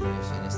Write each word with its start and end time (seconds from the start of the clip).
palabra 0.00 0.40
de 0.40 0.49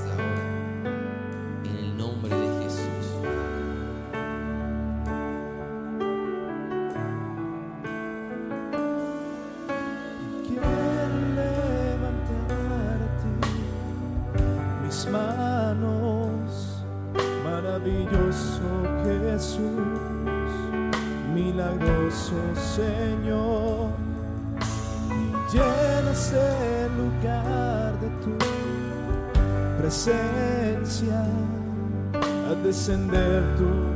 You. 33.63 33.92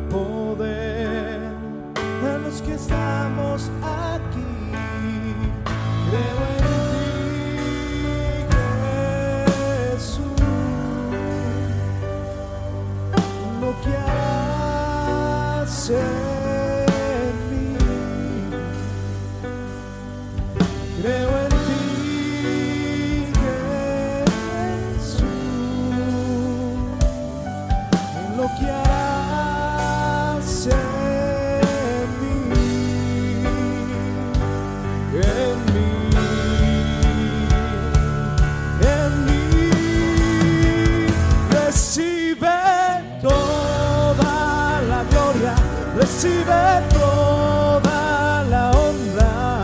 Recibe 45.96 46.82
toda 46.92 48.44
la 48.50 48.70
honra, 48.70 49.60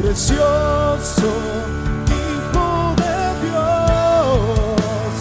precioso 0.00 1.32
Hijo 2.06 2.94
de 2.96 3.48
Dios. 3.48 5.12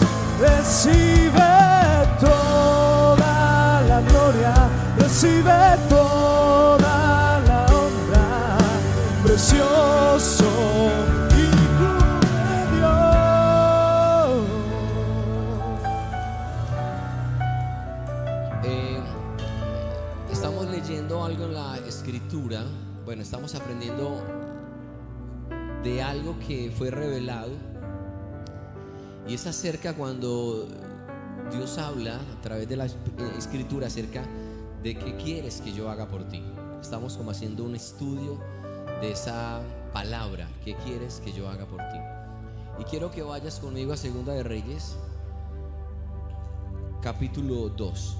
Bueno, 23.09 23.23
estamos 23.23 23.55
aprendiendo 23.55 24.21
de 25.83 26.03
algo 26.03 26.37
que 26.47 26.69
fue 26.69 26.91
revelado. 26.91 27.53
Y 29.27 29.33
es 29.33 29.47
acerca 29.47 29.95
cuando 29.95 30.67
Dios 31.51 31.79
habla 31.79 32.17
a 32.17 32.41
través 32.43 32.69
de 32.69 32.77
la 32.77 32.85
eh, 32.85 32.91
escritura 33.35 33.87
acerca 33.87 34.21
de 34.83 34.95
qué 34.95 35.15
quieres 35.15 35.59
que 35.59 35.73
yo 35.73 35.89
haga 35.89 36.07
por 36.07 36.27
ti. 36.27 36.43
Estamos 36.79 37.17
como 37.17 37.31
haciendo 37.31 37.63
un 37.63 37.75
estudio 37.75 38.37
de 39.01 39.13
esa 39.13 39.63
palabra, 39.91 40.47
qué 40.63 40.75
quieres 40.75 41.19
que 41.25 41.33
yo 41.33 41.49
haga 41.49 41.65
por 41.65 41.79
ti. 41.79 41.97
Y 42.77 42.83
quiero 42.83 43.09
que 43.09 43.23
vayas 43.23 43.59
conmigo 43.59 43.91
a 43.91 43.97
Segunda 43.97 44.33
de 44.33 44.43
Reyes, 44.43 44.97
capítulo 47.01 47.69
2. 47.69 48.17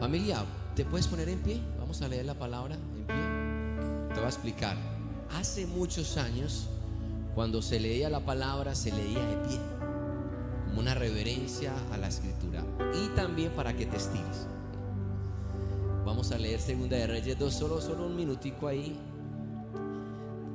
Familia, 0.00 0.46
¿te 0.74 0.86
puedes 0.86 1.06
poner 1.06 1.28
en 1.28 1.42
pie? 1.42 1.60
Vamos 1.78 2.00
a 2.00 2.08
leer 2.08 2.24
la 2.24 2.38
palabra 2.38 2.74
en 2.74 3.04
pie. 3.06 3.37
Te 4.18 4.24
a 4.24 4.28
explicar. 4.28 4.76
Hace 5.38 5.64
muchos 5.64 6.16
años, 6.16 6.66
cuando 7.36 7.62
se 7.62 7.78
leía 7.78 8.10
la 8.10 8.18
palabra, 8.18 8.74
se 8.74 8.90
leía 8.90 9.24
de 9.24 9.36
pie, 9.46 9.58
como 10.66 10.80
una 10.80 10.94
reverencia 10.94 11.72
a 11.92 11.98
la 11.98 12.08
escritura. 12.08 12.64
Y 13.00 13.14
también 13.14 13.52
para 13.52 13.76
que 13.76 13.86
te 13.86 13.96
estires. 13.96 14.48
Vamos 16.04 16.32
a 16.32 16.38
leer 16.38 16.60
Segunda 16.60 16.96
de 16.96 17.06
Reyes 17.06 17.38
2, 17.38 17.54
solo, 17.54 17.80
solo 17.80 18.06
un 18.06 18.16
minutico 18.16 18.66
ahí. 18.66 18.98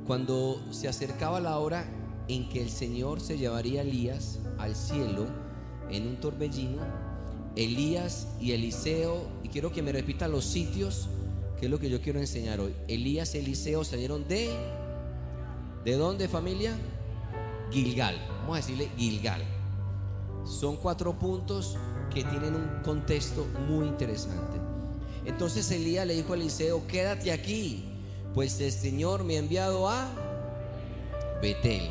Cuando 0.06 0.60
se 0.70 0.86
acercaba 0.86 1.40
la 1.40 1.58
hora 1.58 1.86
en 2.28 2.50
que 2.50 2.60
el 2.60 2.68
Señor 2.68 3.22
se 3.22 3.38
llevaría 3.38 3.80
a 3.80 3.84
Elías 3.84 4.40
al 4.58 4.76
cielo 4.76 5.24
en 5.88 6.06
un 6.06 6.16
torbellino, 6.16 6.82
Elías 7.56 8.28
y 8.38 8.52
Eliseo, 8.52 9.26
y 9.42 9.48
quiero 9.48 9.72
que 9.72 9.80
me 9.80 9.90
repita 9.90 10.28
los 10.28 10.44
sitios, 10.44 11.08
es 11.64 11.70
lo 11.70 11.78
que 11.78 11.90
yo 11.90 12.00
quiero 12.00 12.20
enseñar 12.20 12.60
hoy. 12.60 12.74
Elías 12.88 13.34
y 13.34 13.38
Eliseo 13.38 13.84
salieron 13.84 14.26
de, 14.28 14.50
¿de 15.84 15.92
dónde 15.96 16.28
familia? 16.28 16.76
Gilgal, 17.70 18.16
vamos 18.40 18.54
a 18.54 18.60
decirle 18.60 18.88
Gilgal. 18.96 19.42
Son 20.44 20.76
cuatro 20.76 21.18
puntos 21.18 21.76
que 22.12 22.22
tienen 22.24 22.54
un 22.54 22.82
contexto 22.82 23.46
muy 23.68 23.86
interesante. 23.86 24.58
Entonces 25.24 25.70
Elías 25.70 26.06
le 26.06 26.14
dijo 26.14 26.32
a 26.32 26.36
Eliseo, 26.36 26.86
quédate 26.86 27.32
aquí, 27.32 27.84
pues 28.34 28.60
el 28.60 28.72
Señor 28.72 29.24
me 29.24 29.36
ha 29.36 29.38
enviado 29.38 29.88
a 29.88 30.08
Betel. 31.40 31.90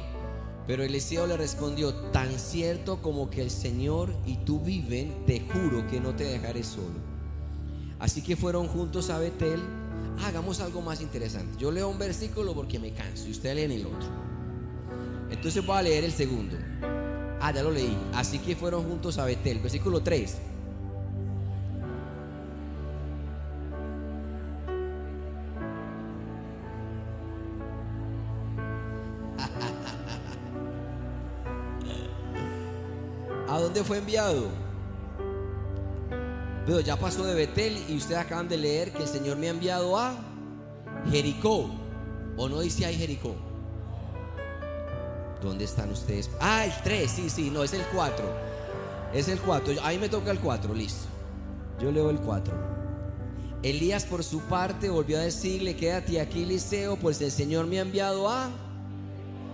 Pero 0.68 0.84
Eliseo 0.84 1.28
le 1.28 1.36
respondió, 1.36 1.94
tan 2.12 2.40
cierto 2.40 3.02
como 3.02 3.30
que 3.30 3.42
el 3.42 3.52
Señor 3.52 4.14
y 4.26 4.38
tú 4.38 4.60
viven, 4.60 5.26
te 5.26 5.42
juro 5.42 5.86
que 5.88 6.00
no 6.00 6.16
te 6.16 6.24
dejaré 6.24 6.64
solo. 6.64 7.13
Así 8.00 8.22
que 8.22 8.36
fueron 8.36 8.68
juntos 8.68 9.10
a 9.10 9.20
Betel. 9.20 9.62
Hagamos 10.26 10.60
algo 10.60 10.82
más 10.82 11.02
interesante. 11.02 11.58
Yo 11.58 11.72
leo 11.72 11.90
un 11.90 11.98
versículo 11.98 12.54
porque 12.54 12.80
me 12.80 12.94
canso 12.94 13.28
y 13.28 13.32
usted 13.32 13.56
lee 13.56 13.76
el 13.76 13.86
otro. 13.86 14.10
Entonces 15.30 15.66
voy 15.66 15.78
a 15.78 15.82
leer 15.82 16.04
el 16.04 16.12
segundo. 16.12 16.58
Ah, 17.42 17.52
ya 17.52 17.64
lo 17.64 17.72
leí. 17.72 17.98
Así 18.14 18.40
que 18.40 18.56
fueron 18.56 18.84
juntos 18.84 19.18
a 19.18 19.26
Betel. 19.26 19.60
Versículo 19.60 20.02
3. 20.02 20.38
¿A 33.50 33.60
dónde 33.60 33.84
fue 33.84 33.98
enviado? 33.98 34.63
Pero 36.66 36.80
ya 36.80 36.96
pasó 36.98 37.26
de 37.26 37.34
Betel 37.36 37.78
y 37.90 37.98
ustedes 37.98 38.20
acaban 38.22 38.48
de 38.48 38.58
leer 38.58 38.92
que 38.94 39.04
el 39.04 39.10
Señor 39.10 39.38
me 39.38 39.48
ha 39.48 39.52
enviado 39.52 39.98
a 39.98 40.14
Jericó. 41.12 41.70
¿O 42.38 42.48
no 42.50 42.62
dice 42.62 42.86
ahí 42.86 42.96
Jericó? 42.96 43.36
¿Dónde 45.42 45.66
están 45.66 45.92
ustedes? 45.92 46.30
Ah, 46.40 46.66
el 46.66 46.72
3, 46.84 47.12
sí, 47.12 47.30
sí, 47.30 47.50
no, 47.52 47.64
es 47.64 47.74
el 47.74 47.84
4. 47.94 48.26
Es 49.14 49.28
el 49.28 49.40
4. 49.40 49.76
Ahí 49.84 50.00
me 50.00 50.08
toca 50.10 50.32
el 50.32 50.40
4, 50.40 50.74
listo. 50.74 51.06
Yo 51.82 51.92
leo 51.92 52.10
el 52.10 52.20
4. 52.20 52.54
Elías 53.62 54.06
por 54.06 54.24
su 54.24 54.40
parte 54.42 54.90
volvió 54.90 55.18
a 55.18 55.22
decirle, 55.22 55.76
quédate 55.76 56.20
aquí, 56.20 56.44
Eliseo, 56.44 56.96
pues 56.98 57.22
el 57.22 57.32
Señor 57.32 57.66
me 57.68 57.80
ha 57.80 57.82
enviado 57.82 58.30
a 58.30 58.50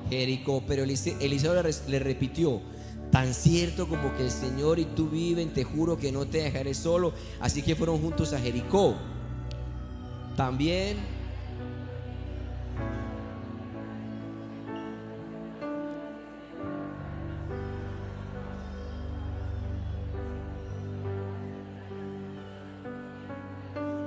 Jericó. 0.10 0.64
Pero 0.68 0.84
Elise- 0.84 1.18
Eliseo 1.20 1.54
le 1.88 2.00
repitió, 2.00 2.62
tan 3.12 3.34
cierto 3.34 3.88
como 3.88 4.16
que 4.16 4.24
el 4.24 4.32
Señor 4.32 4.80
y 4.80 4.86
tú 4.86 5.10
viven, 5.10 5.54
te 5.54 5.64
juro 5.64 5.98
que 5.98 6.12
no 6.12 6.26
te 6.26 6.40
dejaré 6.40 6.74
solo. 6.74 7.14
Así 7.40 7.62
que 7.62 7.76
fueron 7.76 8.00
juntos 8.02 8.34
a 8.34 8.40
Jericó. 8.40 8.96
También 10.36 10.98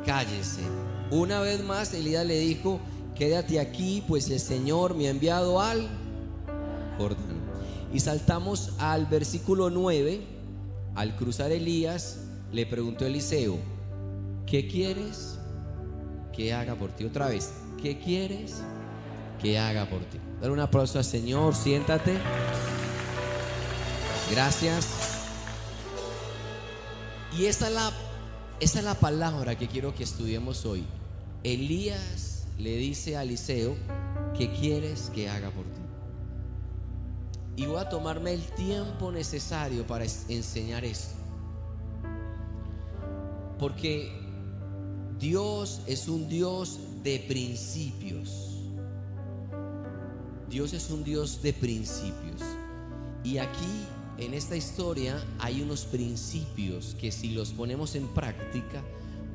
cállese. 0.07 0.61
Una 1.11 1.41
vez 1.41 1.63
más 1.65 1.93
Elías 1.95 2.27
le 2.27 2.39
dijo, 2.39 2.81
quédate 3.17 3.61
aquí, 3.61 4.03
pues 4.07 4.31
el 4.31 4.41
Señor 4.41 4.95
me 4.95 5.07
ha 5.07 5.11
enviado 5.11 5.61
al. 5.61 6.02
Y 7.93 8.01
saltamos 8.01 8.73
al 8.79 9.07
versículo 9.07 9.71
9. 9.71 10.21
Al 10.95 11.17
cruzar 11.17 11.53
Elías, 11.53 12.19
le 12.53 12.67
preguntó 12.67 13.07
Eliseo, 13.07 13.59
¿qué 14.47 14.69
quieres 14.69 15.39
que 16.33 16.53
haga 16.53 16.75
por 16.75 16.93
ti? 16.93 17.05
Otra 17.05 17.29
vez, 17.29 17.53
¿qué 17.83 17.99
quieres 17.99 18.63
que 19.41 19.59
haga 19.59 19.89
por 19.89 20.01
ti? 20.01 20.19
Dale 20.41 20.53
un 20.53 20.61
aplauso 20.61 20.99
al 20.99 21.05
Señor, 21.05 21.55
siéntate. 21.55 22.19
Gracias. 24.31 24.87
Y 27.39 27.47
es 27.47 27.61
la, 27.61 27.93
esa 28.61 28.79
es 28.79 28.85
la 28.85 28.95
palabra 28.95 29.57
que 29.57 29.69
quiero 29.69 29.95
que 29.95 30.05
estudiemos 30.05 30.67
hoy. 30.67 30.85
Elías 31.43 32.45
le 32.59 32.77
dice 32.77 33.17
a 33.17 33.23
Eliseo, 33.23 33.77
¿qué 34.37 34.53
quieres 34.53 35.11
que 35.15 35.29
haga 35.29 35.51
por 35.51 35.65
ti? 35.65 35.82
Y 37.57 37.67
voy 37.67 37.77
a 37.77 37.89
tomarme 37.89 38.33
el 38.33 38.43
tiempo 38.53 39.13
necesario 39.13 39.87
para 39.87 40.05
enseñar 40.29 40.85
esto. 40.85 41.15
Porque 43.59 44.11
Dios 45.19 45.83
es 45.87 46.09
un 46.09 46.29
Dios 46.29 46.81
de 47.03 47.19
principios. 47.21 48.59
Dios 50.49 50.73
es 50.73 50.91
un 50.91 51.05
Dios 51.05 51.43
de 51.43 51.53
principios. 51.53 52.41
Y 53.23 53.39
aquí, 53.39 53.87
en 54.19 54.35
esta 54.35 54.57
historia, 54.57 55.23
hay 55.39 55.63
unos 55.63 55.85
principios 55.85 56.97
que 57.01 57.13
si 57.13 57.31
los 57.31 57.53
ponemos 57.53 57.95
en 57.95 58.09
práctica, 58.09 58.83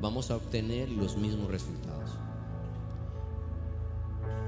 vamos 0.01 0.29
a 0.29 0.35
obtener 0.35 0.89
los 0.89 1.17
mismos 1.17 1.49
resultados. 1.49 2.11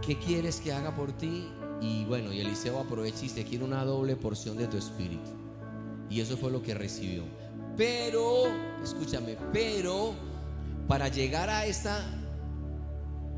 ¿Qué 0.02 0.18
quieres 0.18 0.60
que 0.60 0.74
haga 0.74 0.96
por 0.96 1.12
ti? 1.14 1.48
Y 1.82 2.06
bueno, 2.06 2.34
y 2.34 2.42
Eliseo 2.42 2.80
aprovecha 2.80 3.20
y 3.20 3.24
dice, 3.24 3.46
quiero 3.46 3.66
una 3.66 3.84
doble 3.86 4.16
porción 4.16 4.58
de 4.58 4.68
tu 4.68 4.78
espíritu. 4.78 5.30
Y 6.10 6.20
eso 6.22 6.36
fue 6.38 6.52
lo 6.52 6.62
que 6.62 6.74
recibió. 6.74 7.24
Pero, 7.78 8.44
escúchame, 8.84 9.38
pero 9.54 10.14
para 10.88 11.08
llegar 11.08 11.50
a 11.50 11.66
esta 11.66 12.04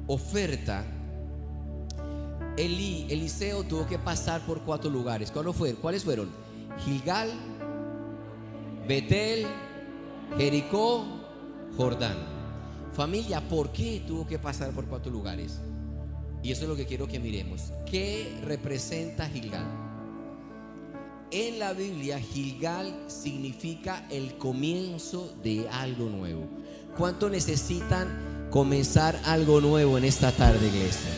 oferta, 0.07 0.83
Eli, 2.57 3.07
Eliseo 3.09 3.63
tuvo 3.63 3.85
que 3.87 3.99
pasar 3.99 4.41
por 4.45 4.61
cuatro 4.61 4.89
lugares. 4.89 5.31
¿Cuáles 5.31 5.55
fueron? 5.55 5.81
¿Cuáles 5.81 6.03
fueron? 6.03 6.29
Gilgal, 6.83 7.29
Betel, 8.87 9.45
Jericó, 10.37 11.05
Jordán. 11.77 12.17
Familia, 12.93 13.41
¿por 13.47 13.71
qué 13.71 14.03
tuvo 14.05 14.27
que 14.27 14.37
pasar 14.37 14.71
por 14.71 14.85
cuatro 14.85 15.11
lugares? 15.11 15.61
Y 16.43 16.51
eso 16.51 16.63
es 16.63 16.69
lo 16.69 16.75
que 16.75 16.85
quiero 16.85 17.07
que 17.07 17.19
miremos. 17.19 17.71
¿Qué 17.85 18.31
representa 18.43 19.29
Gilgal? 19.29 19.65
En 21.31 21.59
la 21.59 21.73
Biblia, 21.73 22.19
Gilgal 22.19 22.93
significa 23.07 24.05
el 24.09 24.37
comienzo 24.37 25.33
de 25.43 25.69
algo 25.69 26.09
nuevo. 26.09 26.43
¿Cuánto 26.97 27.29
necesitan 27.29 28.49
comenzar 28.49 29.17
algo 29.23 29.61
nuevo 29.61 29.97
en 29.97 30.03
esta 30.03 30.31
tarde, 30.31 30.67
iglesia? 30.67 31.11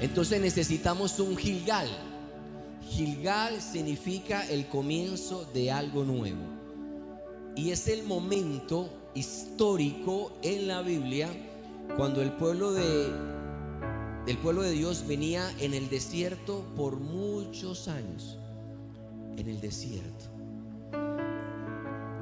Entonces 0.00 0.40
necesitamos 0.40 1.18
un 1.18 1.36
Gilgal. 1.36 1.88
Gilgal 2.88 3.60
significa 3.60 4.48
el 4.48 4.68
comienzo 4.68 5.44
de 5.52 5.70
algo 5.70 6.04
nuevo. 6.04 6.40
Y 7.56 7.72
es 7.72 7.88
el 7.88 8.04
momento 8.04 8.88
histórico 9.14 10.32
en 10.42 10.68
la 10.68 10.80
Biblia 10.80 11.28
cuando 11.96 12.22
el 12.22 12.32
pueblo 12.32 12.72
de 12.72 13.37
el 14.28 14.36
pueblo 14.36 14.60
de 14.60 14.72
Dios 14.72 15.06
venía 15.08 15.50
en 15.58 15.72
el 15.72 15.88
desierto 15.88 16.62
por 16.76 16.96
muchos 16.96 17.88
años. 17.88 18.36
En 19.38 19.48
el 19.48 19.58
desierto. 19.58 20.26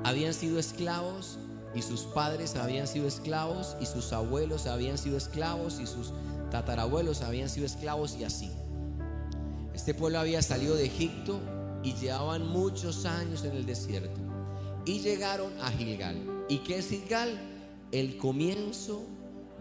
Habían 0.05 0.33
sido 0.33 0.61
esclavos 0.61 1.41
y 1.75 1.83
sus 1.83 2.03
padres 2.03 2.55
habían 2.55 2.87
sido 2.87 3.09
esclavos 3.09 3.77
y 3.81 3.87
sus 3.87 4.13
abuelos 4.13 4.69
habían 4.69 4.99
sido 4.99 5.17
esclavos 5.17 5.81
y 5.81 5.87
sus 5.89 6.13
tatarabuelos 6.53 7.23
habían 7.23 7.49
sido 7.49 7.67
esclavos 7.67 8.17
y 8.17 8.23
así. 8.23 8.53
Este 9.75 9.93
pueblo 9.93 10.21
había 10.21 10.43
salido 10.43 10.77
de 10.77 10.87
Egipto 10.87 11.41
y 11.83 11.95
llevaban 11.95 12.47
muchos 12.47 13.05
años 13.05 13.45
en 13.45 13.57
el 13.57 13.67
desierto. 13.67 14.21
Y 14.85 15.01
llegaron 15.01 15.53
a 15.61 15.73
Gilgal. 15.73 16.45
¿Y 16.49 16.59
qué 16.59 16.79
es 16.79 16.89
Gilgal? 16.89 17.37
El 17.91 18.17
comienzo 18.17 19.03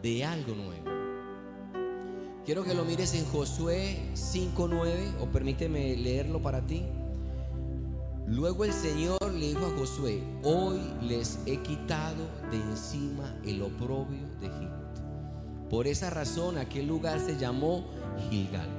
de 0.03 0.23
algo 0.23 0.53
nuevo. 0.53 1.04
Quiero 2.45 2.63
que 2.63 2.75
lo 2.75 2.85
mires 2.85 3.15
en 3.15 3.25
Josué 3.25 3.97
5.9 4.13 5.19
o 5.19 5.25
permíteme 5.31 5.97
leerlo 5.97 6.43
para 6.43 6.61
ti. 6.61 6.83
Luego 8.27 8.65
el 8.65 8.71
Señor 8.71 9.17
le 9.33 9.47
dijo 9.47 9.65
a 9.65 9.75
Josué, 9.75 10.21
hoy 10.43 10.79
les 11.01 11.39
he 11.47 11.57
quitado 11.63 12.23
de 12.51 12.57
encima 12.57 13.35
el 13.43 13.63
oprobio 13.63 14.27
de 14.39 14.45
Egipto. 14.45 15.01
Por 15.71 15.87
esa 15.87 16.11
razón 16.11 16.59
aquel 16.59 16.85
lugar 16.85 17.19
se 17.19 17.35
llamó 17.35 17.83
Gilgal. 18.29 18.69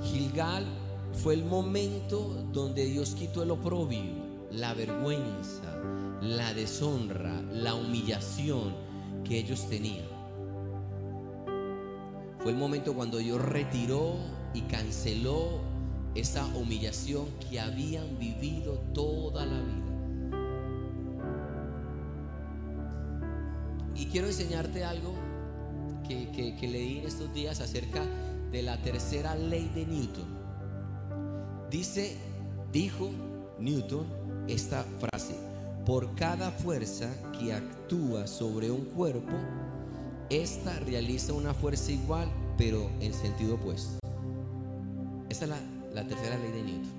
Gilgal 0.00 0.64
fue 1.12 1.34
el 1.34 1.44
momento 1.44 2.46
donde 2.52 2.84
Dios 2.84 3.16
quitó 3.16 3.42
el 3.42 3.50
oprobio, 3.50 4.14
la 4.52 4.72
vergüenza, 4.74 5.82
la 6.22 6.54
deshonra, 6.54 7.42
la 7.52 7.74
humillación 7.74 8.72
que 9.24 9.40
ellos 9.40 9.68
tenían. 9.68 10.09
Fue 12.42 12.52
el 12.52 12.58
momento 12.58 12.94
cuando 12.94 13.18
Dios 13.18 13.40
retiró 13.42 14.14
y 14.54 14.62
canceló 14.62 15.60
esa 16.14 16.46
humillación 16.46 17.26
que 17.48 17.60
habían 17.60 18.18
vivido 18.18 18.78
toda 18.94 19.44
la 19.44 19.60
vida. 19.60 19.90
Y 23.94 24.06
quiero 24.06 24.28
enseñarte 24.28 24.84
algo 24.84 25.12
que, 26.08 26.30
que, 26.30 26.56
que 26.56 26.66
leí 26.66 26.98
en 26.98 27.06
estos 27.06 27.32
días 27.34 27.60
acerca 27.60 28.02
de 28.50 28.62
la 28.62 28.80
tercera 28.80 29.34
ley 29.36 29.70
de 29.74 29.84
Newton. 29.84 30.40
Dice, 31.70 32.16
dijo 32.72 33.10
Newton 33.58 34.06
esta 34.48 34.84
frase, 34.98 35.34
por 35.84 36.14
cada 36.14 36.50
fuerza 36.50 37.10
que 37.38 37.52
actúa 37.52 38.26
sobre 38.26 38.70
un 38.70 38.86
cuerpo, 38.86 39.36
esta 40.30 40.78
realiza 40.80 41.32
una 41.32 41.52
fuerza 41.52 41.90
igual, 41.90 42.30
pero 42.56 42.88
en 43.00 43.12
sentido 43.12 43.56
opuesto. 43.56 43.98
Esa 45.28 45.44
es 45.44 45.50
la, 45.92 46.06
tercera 46.06 46.38
ley 46.38 46.52
de 46.52 46.62
Newton. 46.62 46.92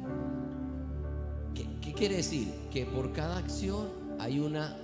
¿Qué, 1.55 1.65
¿Qué 1.81 1.93
quiere 1.93 2.17
decir? 2.17 2.53
Que 2.71 2.85
por 2.85 3.13
cada 3.13 3.37
acción 3.37 3.87
hay 4.19 4.39
una 4.39 4.77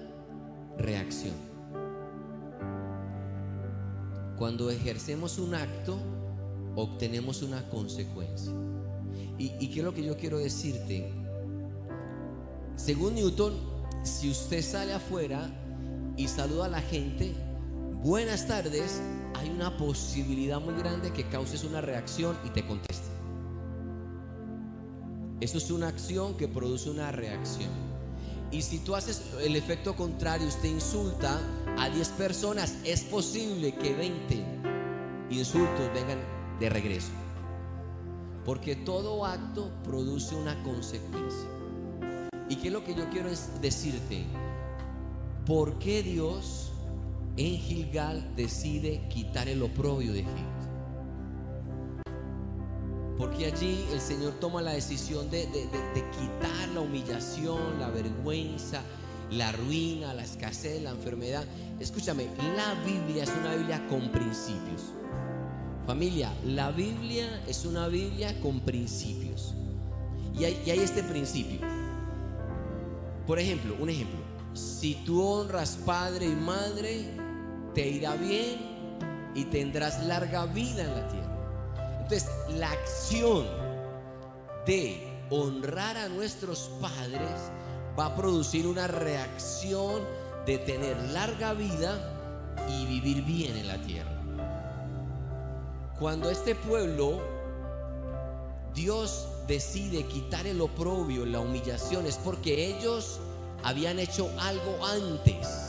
reacción. 0.78 1.36
Cuando 4.38 4.70
ejercemos 4.70 5.40
un 5.40 5.54
acto, 5.54 5.98
obtenemos 6.76 7.42
una 7.42 7.68
consecuencia. 7.70 8.54
¿Y, 9.38 9.52
y 9.60 9.70
qué 9.70 9.80
es 9.80 9.86
lo 9.86 9.94
que 9.94 10.04
yo 10.04 10.16
quiero 10.16 10.38
decirte? 10.38 11.12
Según 12.76 13.16
Newton, 13.16 13.54
si 14.04 14.30
usted 14.30 14.62
sale 14.62 14.94
afuera 14.94 15.50
y 16.16 16.28
saluda 16.28 16.66
a 16.66 16.70
la 16.70 16.82
gente, 16.82 17.34
buenas 18.04 18.48
tardes, 18.48 19.02
hay 19.36 19.50
una 19.50 19.76
posibilidad 19.78 20.60
muy 20.60 20.76
grande 20.76 21.12
que 21.12 21.28
causes 21.28 21.64
una 21.64 21.82
reacción 21.82 22.38
y 22.46 22.50
te 22.50 22.66
conteste. 22.66 23.08
Eso 25.40 25.58
es 25.58 25.70
una 25.70 25.88
acción 25.88 26.36
que 26.36 26.48
produce 26.48 26.90
una 26.90 27.12
reacción. 27.12 27.70
Y 28.50 28.62
si 28.62 28.80
tú 28.80 28.96
haces 28.96 29.34
el 29.42 29.56
efecto 29.56 29.96
contrario, 29.96 30.48
usted 30.48 30.70
insulta 30.70 31.40
a 31.78 31.90
10 31.90 32.10
personas, 32.10 32.78
es 32.84 33.04
posible 33.04 33.76
que 33.76 33.94
20 33.94 34.46
insultos 35.30 35.94
vengan 35.94 36.20
de 36.60 36.70
regreso. 36.70 37.12
Porque 38.46 38.78
todo 38.78 39.26
acto 39.26 39.70
produce 39.84 40.34
una 40.34 40.64
consecuencia. 40.64 41.50
¿Y 42.50 42.56
qué 42.56 42.68
es 42.68 42.74
lo 42.74 42.84
que 42.84 42.96
yo 42.96 43.10
quiero 43.10 43.30
es 43.30 43.50
decirte? 43.62 44.26
¿Por 45.46 45.78
qué 45.80 46.02
Dios 46.02 46.67
en 47.38 47.58
Gilgal 47.58 48.36
decide 48.36 49.08
quitar 49.10 49.48
el 49.48 49.62
oprobio 49.62 50.12
de 50.12 50.22
Egipto? 50.22 50.58
Porque 53.18 53.46
allí 53.46 53.86
el 53.92 54.02
Señor 54.02 54.34
toma 54.40 54.62
la 54.62 54.74
decisión 54.74 55.30
de, 55.32 55.48
quitar 55.48 56.70
la 56.74 56.82
humillación, 56.82 57.80
la 57.80 57.90
vergüenza, 57.90 58.82
la 59.32 59.52
ruina, 59.52 60.14
la 60.14 60.24
escasez, 60.24 60.82
la 60.82 60.92
enfermedad. 60.92 61.44
Escúchame, 61.80 62.28
la 62.56 62.76
Biblia 62.86 63.24
es 63.24 63.32
una 63.40 63.56
Biblia 63.56 63.88
con 63.88 64.12
principios. 64.12 64.94
Familia, 65.88 66.32
la 66.46 66.72
Biblia 66.72 67.42
es 67.48 67.66
una 67.66 67.88
Biblia 67.88 68.40
con 68.42 68.60
principios. 68.60 69.56
Y 70.38 70.44
hay 70.44 70.80
este 70.80 71.02
principio. 71.02 71.60
Por 73.26 73.40
ejemplo, 73.40 73.76
un 73.80 73.90
ejemplo. 73.90 74.20
Si 74.54 74.96
tú 75.06 75.22
honras 75.22 75.78
padre 75.86 76.26
y 76.26 76.36
madre, 76.36 77.27
te 77.78 77.88
irá 77.88 78.16
bien 78.16 78.58
y 79.36 79.46
tendrás 79.46 80.04
larga 80.04 80.48
vida 80.48 80.82
en 80.82 80.96
la 80.96 81.08
tierra. 81.10 82.00
Entonces, 82.02 82.28
la 82.56 82.72
acción 82.72 83.46
de 84.66 85.08
honrar 85.30 85.96
a 85.96 86.10
nuestros 86.10 86.72
padres 86.82 87.52
va 87.98 88.08
a 88.08 88.16
producir 88.16 88.66
una 88.66 88.88
reacción 88.88 90.02
de 90.48 90.58
tener 90.58 90.98
larga 91.12 91.54
vida 91.54 92.00
y 92.68 92.88
vivir 92.88 93.22
bien 93.24 93.56
en 93.56 93.68
la 93.68 93.78
tierra. 93.84 94.24
Cuando 96.00 96.32
este 96.32 96.56
pueblo, 96.56 97.22
Dios 98.74 99.28
decide 99.48 100.04
quitar 100.08 100.48
el 100.48 100.62
oprobio, 100.62 101.28
la 101.28 101.42
humillación, 101.42 102.08
es 102.08 102.18
porque 102.18 102.76
ellos 102.76 103.20
habían 103.64 104.00
hecho 104.00 104.32
algo 104.40 104.84
antes. 104.84 105.67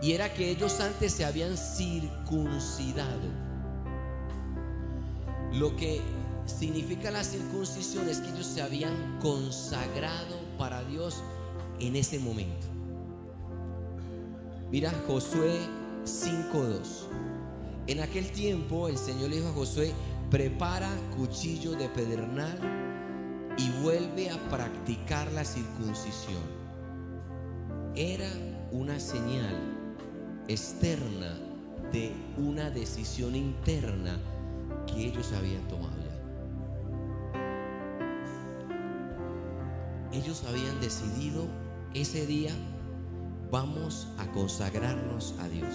Y 0.00 0.12
era 0.12 0.32
que 0.32 0.50
ellos 0.50 0.80
antes 0.80 1.12
se 1.12 1.24
habían 1.24 1.56
circuncidado. 1.56 3.48
Lo 5.52 5.74
que 5.76 6.00
significa 6.46 7.10
la 7.10 7.24
circuncisión 7.24 8.08
es 8.08 8.18
que 8.20 8.30
ellos 8.30 8.46
se 8.46 8.62
habían 8.62 9.18
consagrado 9.20 10.36
para 10.56 10.84
Dios 10.84 11.22
en 11.80 11.96
ese 11.96 12.18
momento. 12.18 12.66
Mira 14.70 14.92
Josué 15.06 15.58
5.2. 16.04 16.80
En 17.86 18.00
aquel 18.00 18.30
tiempo 18.32 18.88
el 18.88 18.98
Señor 18.98 19.30
le 19.30 19.36
dijo 19.36 19.48
a 19.48 19.52
Josué, 19.52 19.92
prepara 20.30 20.90
cuchillo 21.16 21.72
de 21.72 21.88
pedernal 21.88 22.58
y 23.56 23.70
vuelve 23.82 24.30
a 24.30 24.38
practicar 24.50 25.32
la 25.32 25.44
circuncisión. 25.44 26.42
Era 27.94 28.28
una 28.70 29.00
señal 29.00 29.77
externa 30.48 31.38
de 31.92 32.12
una 32.36 32.70
decisión 32.70 33.36
interna 33.36 34.18
que 34.86 35.06
ellos 35.06 35.32
habían 35.32 35.66
tomado 35.68 35.94
ya. 35.96 36.08
Ellos 40.18 40.42
habían 40.48 40.80
decidido 40.80 41.46
ese 41.94 42.26
día 42.26 42.52
vamos 43.50 44.08
a 44.18 44.26
consagrarnos 44.32 45.34
a 45.40 45.48
Dios. 45.48 45.74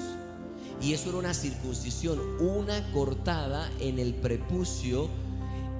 Y 0.81 0.93
eso 0.93 1.09
era 1.09 1.19
una 1.19 1.33
circuncisión, 1.33 2.19
una 2.39 2.91
cortada 2.91 3.69
en 3.79 3.99
el 3.99 4.13
prepucio, 4.15 5.07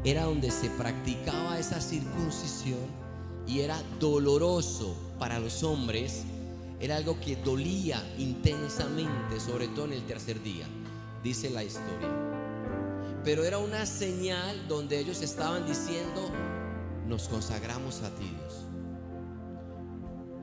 era 0.04 0.24
donde 0.26 0.52
se 0.52 0.70
practicaba 0.72 1.60
esa 1.60 1.82
circuncisión 1.82 2.80
y 3.48 3.60
era 3.60 3.82
doloroso 4.00 4.96
para 5.20 5.40
los 5.40 5.64
hombres, 5.64 6.24
era 6.84 6.98
algo 6.98 7.18
que 7.18 7.38
dolía 7.38 8.04
intensamente, 8.18 9.40
sobre 9.40 9.70
todo 9.70 9.86
en 9.86 9.94
el 9.94 10.06
tercer 10.06 10.44
día, 10.44 10.66
dice 11.24 11.50
la 11.50 11.64
historia. 11.64 12.10
Pero 13.24 13.46
era 13.46 13.58
una 13.58 13.86
señal 13.86 14.68
donde 14.68 15.00
ellos 15.00 15.22
estaban 15.22 15.66
diciendo, 15.66 16.30
nos 17.08 17.30
consagramos 17.30 18.02
a 18.02 18.14
ti 18.14 18.30
Dios. 18.38 18.68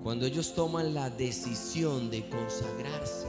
Cuando 0.03 0.25
ellos 0.25 0.55
toman 0.55 0.95
la 0.95 1.11
decisión 1.11 2.09
de 2.09 2.27
consagrarse, 2.31 3.29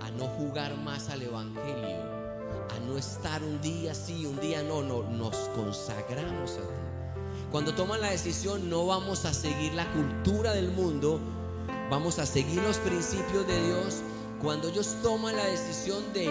a 0.00 0.10
no 0.12 0.24
jugar 0.24 0.74
más 0.78 1.10
al 1.10 1.20
Evangelio, 1.20 2.02
a 2.70 2.80
no 2.86 2.96
estar 2.96 3.42
un 3.42 3.60
día 3.60 3.94
sí, 3.94 4.24
un 4.24 4.40
día 4.40 4.62
no, 4.62 4.82
no, 4.82 5.02
nos 5.02 5.36
consagramos 5.54 6.52
a 6.52 6.62
ti. 6.62 6.90
Cuando 7.52 7.74
toman 7.74 8.00
la 8.00 8.10
decisión, 8.10 8.70
no 8.70 8.86
vamos 8.86 9.26
a 9.26 9.34
seguir 9.34 9.74
la 9.74 9.92
cultura 9.92 10.54
del 10.54 10.70
mundo, 10.70 11.20
vamos 11.90 12.20
a 12.20 12.24
seguir 12.24 12.62
los 12.62 12.78
principios 12.78 13.46
de 13.46 13.66
Dios. 13.66 13.96
Cuando 14.40 14.68
ellos 14.68 14.96
toman 15.02 15.36
la 15.36 15.44
decisión 15.44 16.02
de 16.14 16.24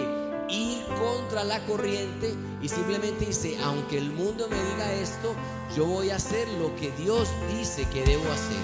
ir 0.48 0.84
contra 0.98 1.44
la 1.44 1.64
corriente 1.66 2.34
y 2.60 2.68
simplemente 2.68 3.26
dice, 3.26 3.56
aunque 3.62 3.98
el 3.98 4.10
mundo 4.10 4.48
me 4.48 4.56
diga 4.56 4.92
esto, 4.94 5.34
yo 5.76 5.86
voy 5.86 6.10
a 6.10 6.16
hacer 6.16 6.48
lo 6.60 6.74
que 6.74 6.90
Dios 6.92 7.28
dice 7.56 7.86
que 7.92 8.02
debo 8.02 8.24
hacer. 8.32 8.58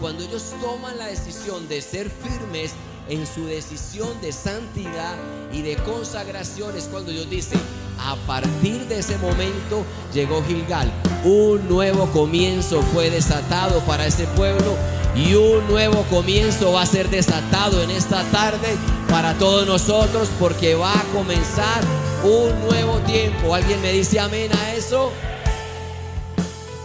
Cuando 0.00 0.22
ellos 0.22 0.54
toman 0.60 0.96
la 0.98 1.06
decisión 1.06 1.66
de 1.66 1.82
ser 1.82 2.08
firmes 2.08 2.72
en 3.08 3.26
su 3.26 3.46
decisión 3.46 4.20
de 4.20 4.30
santidad 4.30 5.16
y 5.52 5.62
de 5.62 5.76
consagración, 5.76 6.76
es 6.76 6.84
cuando 6.84 7.10
Dios 7.10 7.28
dice, 7.28 7.56
a 7.98 8.14
partir 8.26 8.86
de 8.86 9.00
ese 9.00 9.16
momento 9.18 9.84
llegó 10.14 10.44
Gilgal. 10.44 10.92
Un 11.24 11.68
nuevo 11.68 12.06
comienzo 12.12 12.80
fue 12.82 13.10
desatado 13.10 13.80
para 13.80 14.06
ese 14.06 14.24
pueblo 14.28 14.76
y 15.18 15.34
un 15.34 15.66
nuevo 15.66 16.04
comienzo 16.04 16.72
va 16.72 16.82
a 16.82 16.86
ser 16.86 17.10
desatado 17.10 17.82
en 17.82 17.90
esta 17.90 18.22
tarde 18.30 18.76
para 19.10 19.36
todos 19.36 19.66
nosotros 19.66 20.28
porque 20.38 20.76
va 20.76 20.92
a 20.92 21.02
comenzar 21.12 21.82
un 22.22 22.60
nuevo 22.68 22.98
tiempo. 23.00 23.52
¿Alguien 23.52 23.82
me 23.82 23.92
dice 23.92 24.20
amén 24.20 24.52
a 24.52 24.74
eso? 24.74 25.10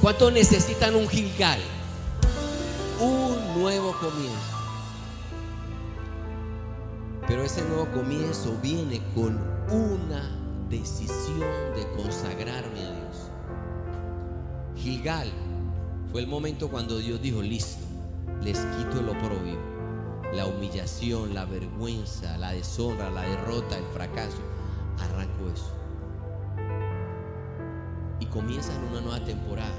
¿Cuántos 0.02 0.34
necesitan 0.34 0.96
un 0.96 1.08
Gilgal? 1.08 1.60
Un 3.00 3.62
nuevo 3.62 3.96
comienzo. 4.00 4.34
Pero 7.28 7.44
ese 7.44 7.62
nuevo 7.62 7.88
comienzo 7.92 8.58
viene 8.64 9.00
con 9.14 9.40
una 9.70 10.36
decisión 10.70 11.40
de 11.76 11.88
consagrarme 11.96 12.80
a 12.80 12.92
Dios. 12.92 13.32
Gilgal 14.76 15.32
fue 16.12 16.22
el 16.22 16.28
momento 16.28 16.70
cuando 16.70 16.98
Dios 16.98 17.22
dijo, 17.22 17.42
listo, 17.42 17.93
les 18.44 18.58
quito 18.58 19.00
el 19.00 19.10
oprobio, 19.10 19.58
la 20.34 20.46
humillación, 20.46 21.34
la 21.34 21.46
vergüenza, 21.46 22.38
la 22.38 22.52
deshonra, 22.52 23.10
la 23.10 23.22
derrota, 23.22 23.78
el 23.78 23.86
fracaso. 23.94 24.40
Arranco 25.00 25.50
eso. 25.54 25.72
Y 28.20 28.26
comienzan 28.26 28.84
una 28.92 29.02
nueva 29.02 29.24
temporada. 29.24 29.76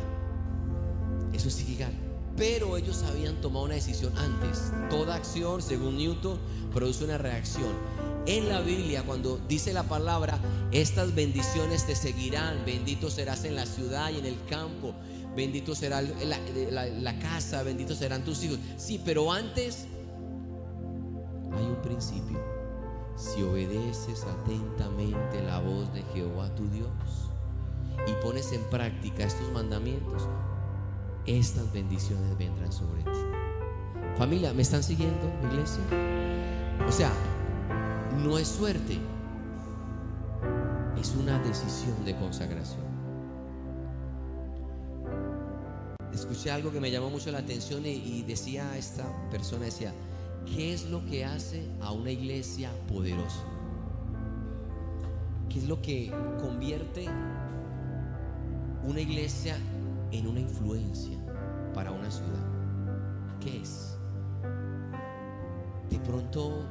Eso 1.33 1.49
es 1.49 1.59
Gilgal. 1.59 1.93
Pero 2.37 2.77
ellos 2.77 3.05
habían 3.05 3.41
tomado 3.41 3.67
una 3.67 3.75
decisión 3.75 4.13
antes. 4.17 4.73
Toda 4.91 5.15
acción, 5.15 5.63
según 5.63 5.99
Newton, 5.99 6.39
produce 6.73 7.05
una 7.05 7.19
reacción. 7.19 7.73
En 8.27 8.49
la 8.49 8.61
Biblia, 8.61 9.03
cuando 9.05 9.39
dice 9.47 9.73
la 9.73 9.85
palabra, 9.85 10.39
estas 10.73 11.15
bendiciones 11.15 11.87
te 11.87 11.95
seguirán, 11.95 12.65
bendito 12.65 13.11
serás 13.11 13.45
en 13.45 13.55
la 13.55 13.67
ciudad 13.67 14.11
y 14.11 14.19
en 14.19 14.27
el 14.27 14.43
campo, 14.49 14.95
bendito 15.35 15.75
será 15.75 16.01
la, 16.03 17.19
casa, 17.19 17.63
benditos 17.63 17.99
serán 17.99 18.25
tus 18.25 18.43
hijos. 18.45 18.59
Sí, 18.77 19.01
pero 19.05 19.33
antes 19.33 19.87
hay 21.53 21.65
un 21.65 21.81
principio. 21.83 22.39
Si 23.17 23.43
obedeces 23.43 24.25
atentamente 24.25 25.43
la 25.43 25.61
voz 25.61 25.93
de 25.93 26.03
Jehová 26.15 26.53
tu 26.55 26.69
Dios 26.69 26.91
y 28.09 28.25
pones 28.25 28.53
en 28.53 28.63
práctica 28.65 29.25
estos 29.25 29.51
mandamientos, 29.53 30.29
estas 31.27 31.73
bendiciones 31.73 32.37
vendrán 32.37 32.73
sobre 32.73 33.03
ti. 33.03 33.11
Familia, 34.19 34.53
¿me 34.53 34.63
están 34.63 34.83
siguiendo, 34.83 35.33
iglesia? 35.51 35.83
O 36.87 36.93
sea, 36.93 37.11
no 38.23 38.39
es 38.39 38.49
suerte, 38.49 38.99
es 41.01 41.15
una 41.17 41.39
decisión 41.41 42.05
de 42.05 42.17
consagración. 42.17 42.84
Escuché 46.15 46.51
algo 46.51 46.71
que 46.73 46.81
me 46.81 46.91
llamó 46.91 47.11
mucho 47.11 47.31
la 47.33 47.39
atención 47.39 47.85
y, 47.85 48.23
decía 48.23 48.77
esta 48.79 49.05
persona, 49.31 49.65
decía, 49.67 49.93
¿qué 50.47 50.73
es 50.73 50.89
lo 50.89 51.05
que 51.05 51.25
hace 51.25 51.69
a 51.81 51.93
una 51.93 52.11
iglesia 52.11 52.71
poderosa? 52.89 53.45
¿Qué 55.49 55.59
es 55.59 55.69
lo 55.69 55.83
que 55.83 56.13
convierte 56.41 57.09
una 58.85 59.01
iglesia 59.01 59.57
en 60.13 60.27
una 60.27 60.41
influencia 60.41 61.19
para 61.75 61.91
una 61.91 62.11
ciudad. 62.11 62.45
¿Qué 63.41 63.61
es? 63.61 63.97
De 65.91 65.99
pronto 65.99 66.67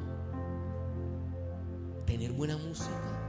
tener 2.06 2.32
buena 2.34 2.58
música. 2.58 3.20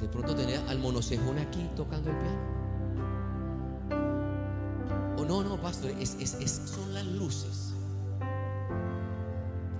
De 0.00 0.08
pronto 0.08 0.34
tener 0.34 0.60
al 0.68 0.78
monocejón 0.78 1.38
aquí 1.38 1.68
tocando 1.76 2.10
el 2.10 2.16
piano. 2.16 2.57
No, 5.28 5.44
no, 5.44 5.60
pastor, 5.60 5.90
es, 6.00 6.16
son 6.74 6.94
las 6.94 7.06
luces. 7.06 7.74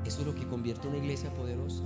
Eso 0.04 0.20
es 0.20 0.26
lo 0.26 0.34
que 0.34 0.46
convierte 0.46 0.86
una 0.86 0.98
iglesia 0.98 1.32
poderosa. 1.34 1.82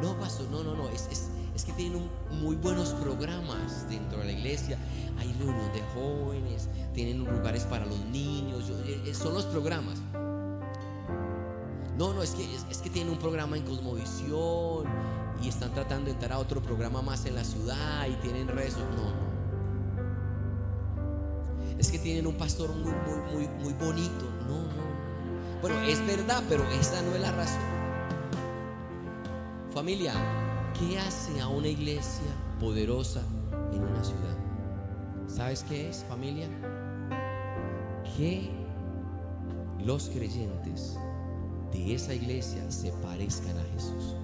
No, 0.00 0.16
pastor, 0.18 0.48
no, 0.50 0.62
no, 0.62 0.76
no, 0.76 0.88
es, 0.88 1.08
es 1.54 1.64
que 1.64 1.72
tienen 1.72 2.08
muy 2.30 2.56
buenos 2.56 2.90
programas 2.90 3.88
dentro 3.88 4.20
de 4.20 4.26
la 4.26 4.32
iglesia. 4.32 4.78
Hay 5.18 5.32
reunión 5.34 5.72
de 5.72 5.82
jóvenes, 5.94 6.68
tienen 6.94 7.24
lugares 7.24 7.64
para 7.64 7.84
los 7.84 7.98
niños, 8.06 8.70
eh, 8.86 9.02
eh, 9.06 9.14
son 9.14 9.34
los 9.34 9.44
programas. 9.46 9.98
No, 11.98 12.14
no, 12.14 12.22
es 12.22 12.30
que, 12.30 12.48
es, 12.70 12.78
que 12.78 12.90
tienen 12.90 13.12
un 13.12 13.18
programa 13.18 13.56
en 13.56 13.64
Cosmovisión 13.64 14.86
y 15.42 15.48
están 15.48 15.74
tratando 15.74 16.06
de 16.06 16.12
entrar 16.12 16.32
a 16.32 16.38
otro 16.38 16.62
programa 16.62 17.02
más 17.02 17.26
en 17.26 17.34
la 17.34 17.44
ciudad 17.44 18.06
y 18.08 18.14
tienen 18.22 18.48
rezos. 18.48 18.84
No, 18.96 19.10
no. 19.10 19.31
Es 21.82 21.90
que 21.90 21.98
tienen 21.98 22.26
un 22.26 22.36
pastor 22.36 22.70
muy, 22.70 22.92
muy, 22.92 23.34
muy, 23.34 23.48
muy 23.62 23.72
bonito. 23.74 24.24
No, 24.48 24.62
no. 24.62 25.60
Bueno, 25.60 25.78
es 25.82 26.00
verdad, 26.06 26.42
pero 26.48 26.64
esa 26.70 27.02
no 27.02 27.14
es 27.14 27.20
la 27.20 27.32
razón. 27.32 27.60
Familia, 29.74 30.14
¿Qué 30.78 30.98
hace 30.98 31.40
a 31.40 31.48
una 31.48 31.68
iglesia 31.68 32.34
poderosa 32.58 33.22
en 33.72 33.82
una 33.82 34.02
ciudad? 34.02 34.36
¿Sabes 35.28 35.64
qué 35.68 35.90
es, 35.90 36.04
familia? 36.08 36.48
Que 38.16 38.50
los 39.84 40.08
creyentes 40.08 40.96
de 41.72 41.94
esa 41.94 42.14
iglesia 42.14 42.68
se 42.70 42.90
parezcan 43.02 43.56
a 43.58 43.64
Jesús. 43.74 44.16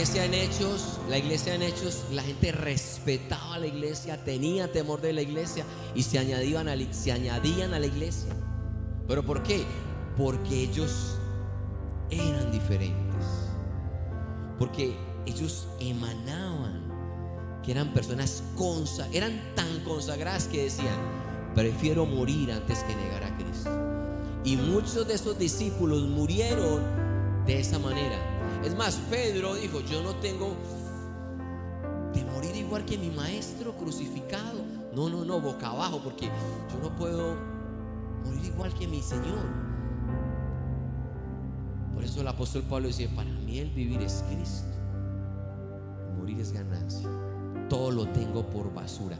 Iglesia 0.00 0.24
en 0.24 0.32
Hechos, 0.32 0.98
la 1.10 1.18
iglesia 1.18 1.54
en 1.54 1.60
Hechos, 1.60 2.04
la 2.10 2.22
gente 2.22 2.52
respetaba 2.52 3.56
a 3.56 3.58
la 3.58 3.66
iglesia, 3.66 4.24
tenía 4.24 4.72
temor 4.72 5.02
de 5.02 5.12
la 5.12 5.20
iglesia 5.20 5.62
y 5.94 6.04
se 6.04 6.18
añadían 6.18 6.68
a 6.68 6.74
la, 6.74 6.90
se 6.90 7.12
añadían 7.12 7.74
a 7.74 7.78
la 7.78 7.84
iglesia. 7.84 8.32
¿Pero 9.06 9.22
por 9.22 9.42
qué? 9.42 9.62
Porque 10.16 10.62
ellos 10.62 11.18
eran 12.08 12.50
diferentes. 12.50 13.26
Porque 14.58 14.96
ellos 15.26 15.68
emanaban, 15.80 16.80
que 17.62 17.72
eran 17.72 17.92
personas 17.92 18.42
consagradas, 18.56 19.14
eran 19.14 19.54
tan 19.54 19.80
consagradas 19.80 20.46
que 20.46 20.62
decían, 20.62 20.96
prefiero 21.54 22.06
morir 22.06 22.52
antes 22.52 22.78
que 22.84 22.96
negar 22.96 23.22
a 23.22 23.36
Cristo. 23.36 23.70
Y 24.44 24.56
muchos 24.56 25.06
de 25.06 25.12
esos 25.12 25.38
discípulos 25.38 26.08
murieron 26.08 26.80
de 27.44 27.60
esa 27.60 27.78
manera. 27.78 28.29
Es 28.64 28.76
más, 28.76 28.96
Pedro 29.10 29.54
dijo, 29.54 29.80
yo 29.80 30.02
no 30.02 30.14
tengo 30.16 30.54
de 32.12 32.24
morir 32.24 32.54
igual 32.56 32.84
que 32.84 32.98
mi 32.98 33.10
maestro 33.10 33.74
crucificado. 33.76 34.62
No, 34.94 35.08
no, 35.08 35.24
no, 35.24 35.40
boca 35.40 35.68
abajo, 35.68 36.00
porque 36.02 36.26
yo 36.26 36.78
no 36.82 36.94
puedo 36.96 37.36
morir 38.24 38.44
igual 38.44 38.74
que 38.74 38.86
mi 38.86 39.00
Señor. 39.00 39.70
Por 41.94 42.04
eso 42.04 42.20
el 42.20 42.28
apóstol 42.28 42.62
Pablo 42.62 42.88
dice, 42.88 43.08
para 43.08 43.30
mí 43.30 43.58
el 43.58 43.70
vivir 43.70 44.02
es 44.02 44.24
Cristo, 44.30 44.68
morir 46.18 46.40
es 46.40 46.52
ganancia. 46.52 47.08
Todo 47.68 47.90
lo 47.90 48.08
tengo 48.08 48.44
por 48.46 48.72
basura. 48.74 49.18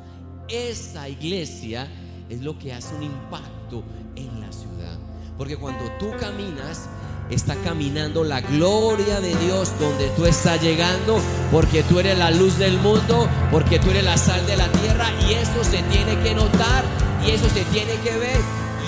Esa 0.49 1.09
iglesia 1.09 1.89
es 2.29 2.43
lo 2.43 2.59
que 2.59 2.73
hace 2.73 2.95
un 2.95 3.05
impacto 3.05 3.85
en 4.17 4.41
la 4.41 4.53
ciudad. 4.53 4.99
Porque 5.39 5.57
cuando 5.57 5.85
tú 5.99 6.11
caminas, 6.19 6.89
está 7.31 7.55
caminando 7.57 8.25
la 8.25 8.41
gloria 8.41 9.21
de 9.21 9.35
Dios 9.37 9.73
donde 9.79 10.09
tú 10.11 10.27
estás 10.27 10.61
llegando, 10.61 11.19
porque 11.53 11.83
tú 11.83 12.01
eres 12.01 12.19
la 12.19 12.31
luz 12.31 12.59
del 12.59 12.79
mundo, 12.79 13.29
porque 13.51 13.79
tú 13.79 13.91
eres 13.91 14.05
la 14.05 14.17
sal 14.17 14.45
de 14.47 14.57
la 14.57 14.69
tierra 14.73 15.11
y 15.29 15.35
eso 15.35 15.65
se 15.65 15.83
tiene 15.85 16.19
que 16.23 16.35
notar 16.35 16.85
y 17.27 17.31
eso 17.31 17.49
se 17.51 17.65
tiene 17.67 17.95
que 18.03 18.17
ver 18.19 18.41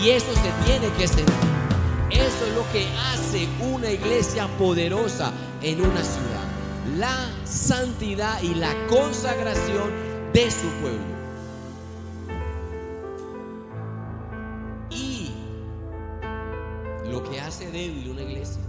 y 0.03 0.11
eso 0.11 0.33
se 0.35 0.67
tiene 0.67 0.89
que 0.99 1.07
sentir. 1.07 1.35
Eso 2.11 2.47
es 2.47 2.55
lo 2.55 2.71
que 2.73 2.87
hace 3.13 3.49
una 3.61 3.91
iglesia 3.91 4.47
poderosa 4.59 5.33
en 5.63 5.81
una 5.81 6.03
ciudad. 6.03 6.43
La 6.99 7.31
santidad 7.45 8.43
y 8.43 8.55
la 8.55 8.75
consagración 8.89 9.91
de 10.35 10.51
su 10.51 10.69
pueblo. 10.81 11.22
Débil 17.73 18.11
una 18.11 18.23
iglesia, 18.23 18.63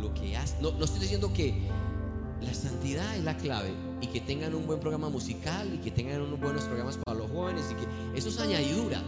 lo 0.00 0.14
que 0.14 0.36
hace, 0.36 0.60
no, 0.62 0.72
no 0.72 0.84
estoy 0.84 1.00
diciendo 1.00 1.32
que 1.32 1.68
la 2.40 2.54
santidad 2.54 3.16
es 3.16 3.24
la 3.24 3.36
clave 3.36 3.74
y 4.00 4.06
que 4.06 4.20
tengan 4.20 4.54
un 4.54 4.66
buen 4.66 4.80
programa 4.80 5.10
musical 5.10 5.74
y 5.74 5.78
que 5.78 5.90
tengan 5.90 6.22
unos 6.22 6.40
buenos 6.40 6.64
programas 6.64 6.96
para 7.04 7.18
los 7.18 7.30
jóvenes 7.30 7.70
y 7.70 7.74
que 7.74 8.18
eso 8.18 8.30
es 8.30 8.40
añadidura, 8.40 9.02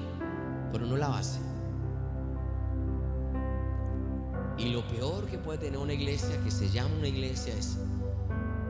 pero 0.71 0.87
no 0.87 0.97
la 0.97 1.09
base. 1.09 1.41
Y 4.59 4.69
lo 4.69 4.87
peor 4.89 5.27
que 5.27 5.39
puede 5.39 5.59
tener 5.59 5.79
una 5.79 5.95
iglesia 5.95 6.39
que 6.45 6.51
se 6.51 6.69
llama 6.69 6.95
una 6.99 7.09
iglesia 7.09 7.55
es 7.57 7.79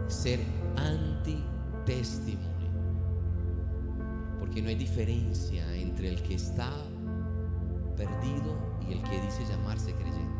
ser 0.06 0.40
anti-testimonio. 0.76 2.48
Porque 4.38 4.62
no 4.62 4.68
hay 4.68 4.76
diferencia 4.76 5.74
entre 5.74 6.08
el 6.08 6.22
que 6.22 6.34
está 6.34 6.70
perdido 7.96 8.56
y 8.88 8.92
el 8.92 9.02
que 9.02 9.20
dice 9.20 9.44
llamarse 9.48 9.92
creyente. 9.92 10.31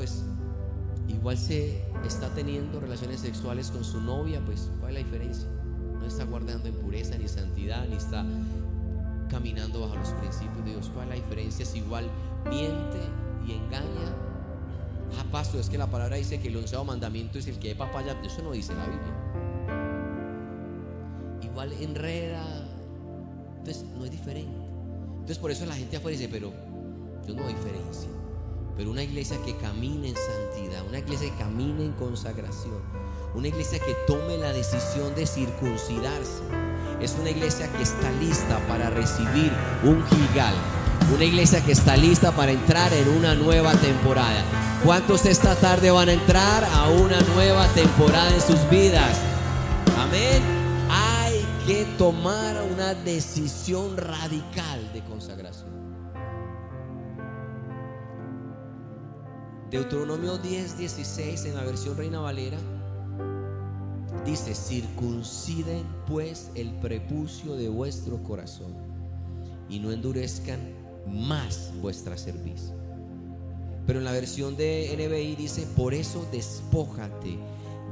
Pues 0.00 0.24
igual 1.08 1.36
se 1.36 1.84
está 2.06 2.30
teniendo 2.30 2.80
relaciones 2.80 3.20
sexuales 3.20 3.70
con 3.70 3.84
su 3.84 4.00
novia, 4.00 4.40
pues 4.46 4.70
¿cuál 4.80 4.96
es 4.96 5.02
la 5.02 5.06
diferencia? 5.10 5.46
No 5.98 6.06
está 6.06 6.24
guardando 6.24 6.70
en 6.70 6.74
pureza 6.76 7.18
ni 7.18 7.28
santidad, 7.28 7.86
ni 7.86 7.96
está 7.96 8.24
caminando 9.28 9.82
bajo 9.82 9.96
los 9.96 10.08
principios 10.12 10.64
de 10.64 10.70
Dios. 10.70 10.90
¿Cuál 10.94 11.08
es 11.12 11.18
la 11.18 11.22
diferencia? 11.22 11.64
Es 11.64 11.74
igual 11.74 12.08
miente 12.48 12.98
y 13.46 13.52
engaña. 13.52 14.16
Ah, 15.18 15.24
pastor, 15.30 15.60
es 15.60 15.68
que 15.68 15.76
la 15.76 15.90
palabra 15.90 16.16
dice 16.16 16.40
que 16.40 16.48
el 16.48 16.56
onceavo 16.56 16.86
mandamiento 16.86 17.38
es 17.38 17.46
el 17.46 17.58
que 17.58 17.68
de 17.68 17.74
papaya. 17.74 18.18
Eso 18.24 18.42
no 18.42 18.52
dice 18.52 18.72
la 18.74 18.86
Biblia. 18.86 19.14
Igual 21.42 21.74
enreda. 21.74 22.66
Entonces, 23.58 23.84
no 23.98 24.06
es 24.06 24.10
diferente. 24.10 24.56
Entonces, 25.10 25.36
por 25.36 25.50
eso 25.50 25.66
la 25.66 25.74
gente 25.74 25.98
afuera 25.98 26.16
dice, 26.16 26.30
pero 26.32 26.54
yo 27.28 27.34
no 27.34 27.46
hay 27.46 27.52
diferencia. 27.52 28.08
Pero 28.76 28.90
una 28.90 29.02
iglesia 29.02 29.36
que 29.44 29.56
camine 29.56 30.08
en 30.08 30.16
santidad, 30.16 30.86
una 30.86 30.98
iglesia 30.98 31.30
que 31.30 31.36
camine 31.36 31.84
en 31.84 31.92
consagración, 31.92 32.80
una 33.34 33.48
iglesia 33.48 33.78
que 33.78 33.94
tome 34.06 34.38
la 34.38 34.52
decisión 34.52 35.14
de 35.14 35.26
circuncidarse 35.26 36.42
es 37.00 37.16
una 37.18 37.30
iglesia 37.30 37.66
que 37.72 37.82
está 37.82 38.10
lista 38.12 38.58
para 38.68 38.90
recibir 38.90 39.50
un 39.84 40.04
Gilgal. 40.06 40.54
Una 41.14 41.24
iglesia 41.24 41.64
que 41.64 41.72
está 41.72 41.96
lista 41.96 42.30
para 42.30 42.52
entrar 42.52 42.92
en 42.92 43.08
una 43.08 43.34
nueva 43.34 43.72
temporada. 43.72 44.44
¿Cuántos 44.84 45.24
esta 45.24 45.56
tarde 45.56 45.90
van 45.90 46.08
a 46.08 46.12
entrar 46.12 46.62
a 46.64 46.88
una 46.88 47.20
nueva 47.34 47.66
temporada 47.68 48.32
en 48.32 48.40
sus 48.40 48.68
vidas? 48.68 49.18
Amén. 49.98 50.42
Hay 50.90 51.44
que 51.66 51.86
tomar 51.96 52.62
una 52.62 52.94
decisión 52.94 53.96
radical 53.96 54.92
de 54.92 55.02
consagración. 55.04 55.79
Deuteronomio 59.70 60.38
10, 60.38 60.78
16 60.78 61.44
en 61.46 61.54
la 61.54 61.64
versión 61.64 61.96
Reina 61.96 62.20
Valera 62.20 62.58
Dice, 64.24 64.54
circunciden 64.54 65.84
pues 66.06 66.50
el 66.54 66.70
prepucio 66.74 67.56
de 67.56 67.68
vuestro 67.68 68.22
corazón 68.22 68.74
y 69.68 69.78
no 69.78 69.92
endurezcan 69.92 70.60
más 71.08 71.72
vuestra 71.80 72.18
cerviz. 72.18 72.72
Pero 73.86 73.98
en 73.98 74.04
la 74.04 74.12
versión 74.12 74.56
de 74.56 74.94
NBI 74.94 75.36
dice, 75.36 75.66
por 75.74 75.94
eso 75.94 76.26
despójate 76.30 77.38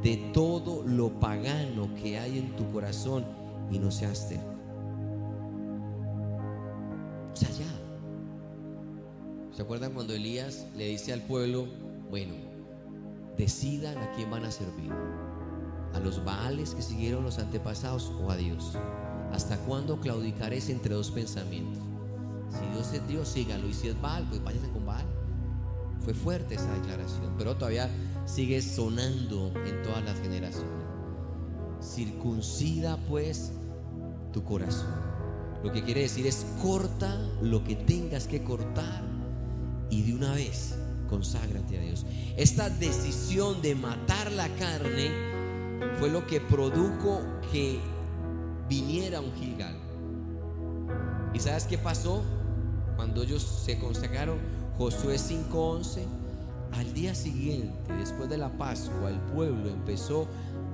de 0.02 0.16
todo 0.34 0.82
lo 0.84 1.18
pagano 1.18 1.94
que 1.94 2.18
hay 2.18 2.38
en 2.38 2.54
tu 2.56 2.70
corazón 2.72 3.24
y 3.70 3.78
no 3.78 3.90
seas 3.90 4.28
terco. 4.28 4.54
O 7.32 7.36
sea, 7.36 7.48
ya. 7.50 7.77
¿Se 9.58 9.62
acuerdan 9.62 9.92
cuando 9.92 10.14
Elías 10.14 10.66
le 10.76 10.86
dice 10.86 11.12
al 11.12 11.20
pueblo, 11.22 11.66
bueno, 12.12 12.32
decidan 13.36 13.98
a 13.98 14.12
quién 14.12 14.30
van 14.30 14.44
a 14.44 14.52
servir? 14.52 14.92
a 15.94 15.98
los 15.98 16.24
Baales 16.24 16.76
que 16.76 16.82
siguieron 16.82 17.24
los 17.24 17.40
antepasados 17.40 18.12
o 18.22 18.30
a 18.30 18.36
Dios? 18.36 18.78
¿Hasta 19.32 19.56
cuándo 19.62 20.00
claudicaréis 20.00 20.68
entre 20.68 20.94
dos 20.94 21.10
pensamientos? 21.10 21.82
Si 22.52 22.72
Dios 22.72 22.92
es 22.92 23.08
Dios, 23.08 23.26
síganlo. 23.26 23.66
Y 23.66 23.74
si 23.74 23.88
es 23.88 24.00
Baal, 24.00 24.28
pues 24.28 24.44
váyanse 24.44 24.70
con 24.70 24.86
Baal. 24.86 25.06
Fue 26.04 26.14
fuerte 26.14 26.54
esa 26.54 26.72
declaración, 26.74 27.34
pero 27.36 27.56
todavía 27.56 27.90
sigue 28.26 28.62
sonando 28.62 29.52
en 29.66 29.82
todas 29.82 30.04
las 30.04 30.20
generaciones. 30.20 30.84
Circuncida 31.82 32.96
pues 33.08 33.50
tu 34.32 34.44
corazón. 34.44 34.94
Lo 35.64 35.72
que 35.72 35.82
quiere 35.82 36.02
decir 36.02 36.28
es 36.28 36.46
corta 36.62 37.18
lo 37.42 37.64
que 37.64 37.74
tengas 37.74 38.28
que 38.28 38.44
cortar 38.44 39.07
y 39.90 40.02
de 40.02 40.14
una 40.14 40.32
vez 40.32 40.74
conságrate 41.08 41.78
a 41.78 41.80
Dios. 41.80 42.04
Esta 42.36 42.70
decisión 42.70 43.62
de 43.62 43.74
matar 43.74 44.30
la 44.32 44.48
carne 44.56 45.10
fue 45.98 46.10
lo 46.10 46.26
que 46.26 46.40
produjo 46.40 47.22
que 47.50 47.78
viniera 48.68 49.20
un 49.20 49.32
Gilgal. 49.34 49.76
¿Y 51.34 51.40
sabes 51.40 51.64
qué 51.64 51.78
pasó? 51.78 52.22
Cuando 52.96 53.22
ellos 53.22 53.42
se 53.42 53.78
consagraron, 53.78 54.38
Josué 54.76 55.18
5:11, 55.18 56.04
al 56.72 56.92
día 56.92 57.14
siguiente, 57.14 57.92
después 57.98 58.28
de 58.28 58.38
la 58.38 58.56
Pascua, 58.56 59.10
el 59.10 59.18
pueblo 59.32 59.68
empezó 59.68 60.26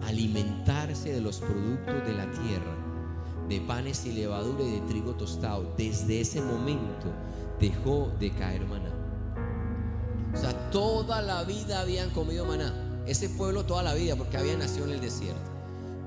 a 0.03 0.09
alimentarse 0.09 1.13
de 1.13 1.21
los 1.21 1.39
productos 1.39 2.07
de 2.07 2.13
la 2.13 2.31
tierra, 2.31 2.77
de 3.49 3.61
panes 3.61 4.05
y 4.07 4.13
levadura 4.13 4.65
y 4.65 4.73
de 4.73 4.81
trigo 4.83 5.15
tostado. 5.15 5.75
Desde 5.77 6.21
ese 6.21 6.41
momento 6.41 7.13
dejó 7.61 8.11
de 8.19 8.31
caer 8.31 8.67
maná. 8.67 8.94
Toda 10.75 11.23
la 11.23 11.45
vida 11.45 11.83
habían 11.83 12.11
comido 12.11 12.45
maná. 12.45 12.75
Ese 13.07 13.29
pueblo 13.29 13.65
toda 13.65 13.85
la 13.85 13.95
vida, 13.95 14.17
porque 14.17 14.39
había 14.39 14.57
nacido 14.57 14.87
en 14.87 14.95
el 14.95 15.01
desierto. 15.01 15.41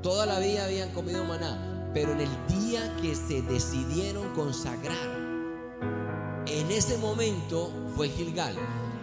Toda 0.03 0.25
la 0.25 0.39
vida 0.39 0.65
habían 0.65 0.89
comido 0.89 1.23
maná, 1.23 1.89
pero 1.93 2.11
en 2.11 2.19
el 2.19 2.29
día 2.49 2.93
que 3.01 3.15
se 3.15 3.41
decidieron 3.43 4.27
consagrar, 4.33 5.07
en 6.45 6.69
ese 6.69 6.97
momento 6.97 7.71
fue 7.95 8.09
Gilgal. 8.09 8.57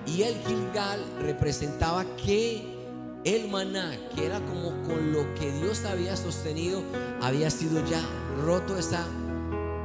Y 0.06 0.24
el 0.24 0.34
Gilgal 0.42 1.02
representaba 1.22 2.04
que 2.16 2.62
el 3.24 3.48
maná, 3.48 3.96
que 4.14 4.26
era 4.26 4.40
como 4.40 4.82
con 4.82 5.14
lo 5.14 5.34
que 5.34 5.50
Dios 5.50 5.86
había 5.86 6.14
sostenido, 6.18 6.82
había 7.22 7.48
sido 7.48 7.82
ya 7.86 8.02
roto 8.44 8.76
esa, 8.76 9.02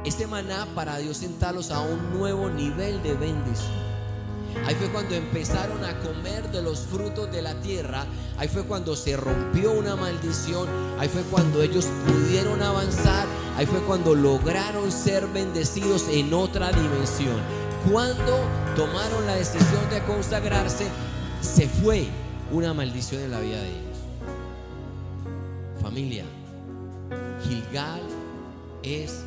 ese 0.04 0.26
maná 0.26 0.66
para 0.74 0.98
Dios 0.98 1.16
sentarlos 1.16 1.70
a 1.70 1.80
un 1.80 2.18
nuevo 2.18 2.50
nivel 2.50 3.02
de 3.02 3.14
bendición. 3.14 3.89
Ahí 4.66 4.74
fue 4.74 4.88
cuando 4.88 5.14
empezaron 5.14 5.84
a 5.84 5.98
comer 6.00 6.50
de 6.50 6.62
los 6.62 6.80
frutos 6.80 7.30
de 7.32 7.42
la 7.42 7.54
tierra. 7.60 8.06
Ahí 8.38 8.48
fue 8.48 8.64
cuando 8.64 8.94
se 8.96 9.16
rompió 9.16 9.72
una 9.72 9.96
maldición. 9.96 10.68
Ahí 10.98 11.08
fue 11.08 11.22
cuando 11.22 11.62
ellos 11.62 11.86
pudieron 12.06 12.62
avanzar. 12.62 13.26
Ahí 13.56 13.66
fue 13.66 13.80
cuando 13.80 14.14
lograron 14.14 14.90
ser 14.92 15.26
bendecidos 15.28 16.06
en 16.10 16.32
otra 16.34 16.70
dimensión. 16.70 17.40
Cuando 17.90 18.38
tomaron 18.76 19.26
la 19.26 19.36
decisión 19.36 19.88
de 19.90 20.02
consagrarse, 20.04 20.86
se 21.40 21.68
fue 21.68 22.06
una 22.52 22.74
maldición 22.74 23.22
en 23.22 23.30
la 23.30 23.40
vida 23.40 23.60
de 23.62 23.68
ellos. 23.68 23.98
Familia, 25.80 26.24
Gilgal 27.42 28.02
es 28.82 29.22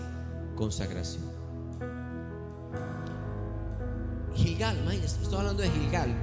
consagración. 0.55 1.32
Gilgal, 4.43 4.77
estoy 4.91 5.39
hablando 5.39 5.63
de 5.63 5.69
Gilgal. 5.69 6.13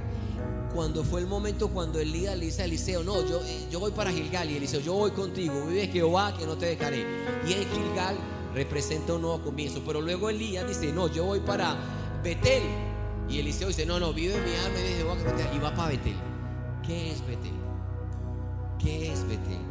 Cuando 0.75 1.03
fue 1.03 1.21
el 1.21 1.27
momento 1.27 1.69
cuando 1.69 1.99
Elías 1.99 2.37
le 2.37 2.45
dice 2.45 2.61
a 2.61 2.65
Eliseo, 2.65 3.03
no, 3.03 3.27
yo, 3.27 3.41
eh, 3.43 3.67
yo 3.69 3.79
voy 3.79 3.91
para 3.91 4.11
Gilgal. 4.11 4.49
Y 4.49 4.57
Eliseo, 4.57 4.79
yo 4.79 4.93
voy 4.93 5.11
contigo, 5.11 5.65
vive 5.65 5.87
Jehová 5.87 6.37
que 6.37 6.45
no 6.45 6.55
te 6.55 6.67
dejaré. 6.67 7.05
Y 7.47 7.53
en 7.53 7.67
Gilgal 7.69 8.15
representa 8.53 9.13
un 9.13 9.23
nuevo 9.23 9.41
comienzo. 9.41 9.81
Pero 9.85 10.01
luego 10.01 10.29
Elías 10.29 10.67
dice, 10.67 10.93
no, 10.93 11.07
yo 11.07 11.25
voy 11.25 11.39
para 11.39 11.75
Betel. 12.23 12.61
Y 13.27 13.39
Eliseo 13.39 13.69
dice, 13.69 13.85
no, 13.87 13.99
no, 13.99 14.13
vive 14.13 14.35
mi 14.35 14.55
alma, 14.55 14.77
vive 14.77 14.95
Jehová 14.97 15.17
que 15.17 15.23
no 15.23 15.31
te 15.31 15.55
Y 15.55 15.59
va 15.59 15.73
para 15.73 15.89
Betel. 15.89 16.15
¿Qué 16.85 17.11
es 17.11 17.25
Betel? 17.25 17.53
¿Qué 18.77 19.11
es 19.11 19.23
Betel? 19.23 19.61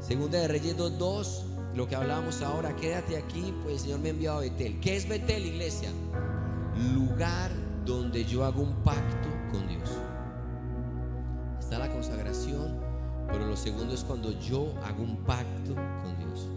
Segunda 0.00 0.40
de 0.40 0.48
Reyes 0.48 0.76
2.2, 0.76 1.74
lo 1.74 1.86
que 1.86 1.94
hablábamos 1.94 2.42
ahora, 2.42 2.74
quédate 2.76 3.16
aquí, 3.16 3.54
pues 3.62 3.74
el 3.74 3.80
Señor 3.80 4.00
me 4.00 4.08
ha 4.08 4.10
enviado 4.10 4.38
a 4.38 4.40
Betel. 4.40 4.80
¿Qué 4.80 4.96
es 4.96 5.08
Betel, 5.08 5.46
iglesia? 5.46 5.90
lugar 6.94 7.50
donde 7.88 8.24
yo 8.24 8.44
hago 8.44 8.62
un 8.62 8.74
pacto 8.84 9.28
con 9.50 9.66
Dios. 9.66 9.88
Está 11.58 11.78
la 11.78 11.90
consagración, 11.90 12.78
pero 13.28 13.46
lo 13.46 13.56
segundo 13.56 13.94
es 13.94 14.04
cuando 14.04 14.38
yo 14.40 14.74
hago 14.84 15.02
un 15.02 15.16
pacto 15.24 15.74
con 15.74 16.18
Dios. 16.18 16.48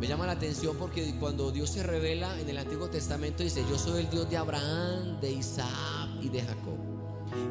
Me 0.00 0.08
llama 0.08 0.26
la 0.26 0.32
atención 0.32 0.76
porque 0.76 1.14
cuando 1.20 1.52
Dios 1.52 1.70
se 1.70 1.84
revela 1.84 2.38
en 2.40 2.48
el 2.48 2.58
Antiguo 2.58 2.90
Testamento 2.90 3.44
dice, 3.44 3.64
yo 3.70 3.78
soy 3.78 4.00
el 4.00 4.10
Dios 4.10 4.28
de 4.28 4.38
Abraham, 4.38 5.20
de 5.20 5.30
Isaac 5.30 6.08
y 6.20 6.28
de 6.28 6.42
Jacob. 6.42 6.78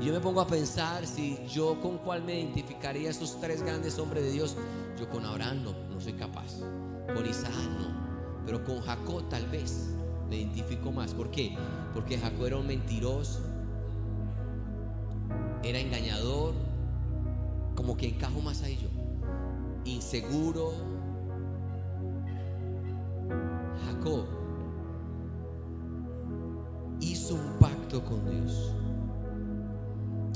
Y 0.01 0.05
yo 0.05 0.13
me 0.13 0.19
pongo 0.19 0.41
a 0.41 0.47
pensar 0.47 1.07
si 1.07 1.39
yo 1.47 1.79
con 1.79 1.99
cuál 1.99 2.23
me 2.23 2.37
identificaría 2.37 3.11
esos 3.11 3.39
tres 3.39 3.61
grandes 3.61 3.97
hombres 3.97 4.23
de 4.23 4.31
Dios. 4.31 4.57
Yo 4.99 5.09
con 5.09 5.25
Abraham 5.25 5.63
no, 5.63 5.73
no 5.89 6.01
soy 6.01 6.13
capaz. 6.13 6.57
Con 7.13 7.25
Isaac 7.25 7.53
no. 7.77 8.43
Pero 8.45 8.63
con 8.65 8.81
Jacob 8.81 9.29
tal 9.29 9.47
vez 9.47 9.95
me 10.29 10.37
identifico 10.37 10.91
más. 10.91 11.13
¿Por 11.13 11.31
qué? 11.31 11.55
Porque 11.93 12.17
Jacob 12.17 12.45
era 12.45 12.57
un 12.57 12.67
mentiroso, 12.67 13.39
era 15.63 15.79
engañador, 15.79 16.53
como 17.75 17.97
que 17.97 18.07
encajo 18.07 18.41
más 18.41 18.61
a 18.63 18.67
ello, 18.67 18.89
inseguro. 19.85 20.73
Jacob 23.85 24.25
hizo 26.99 27.35
un 27.35 27.59
pacto 27.59 28.03
con 28.03 28.29
Dios 28.29 28.73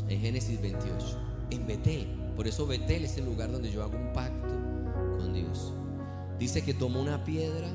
en 0.08 0.20
Génesis 0.20 0.62
28, 0.62 1.06
en 1.52 1.68
Betel. 1.68 2.08
Por 2.36 2.48
eso 2.48 2.66
Betel 2.66 3.06
es 3.06 3.18
el 3.18 3.26
lugar 3.26 3.52
donde 3.52 3.72
yo 3.72 3.84
hago 3.84 3.96
un 3.96 4.12
pacto 4.12 4.54
con 5.20 5.34
Dios. 5.34 5.74
Dice 6.40 6.64
que 6.64 6.74
tomó 6.74 7.00
una 7.00 7.24
piedra 7.24 7.68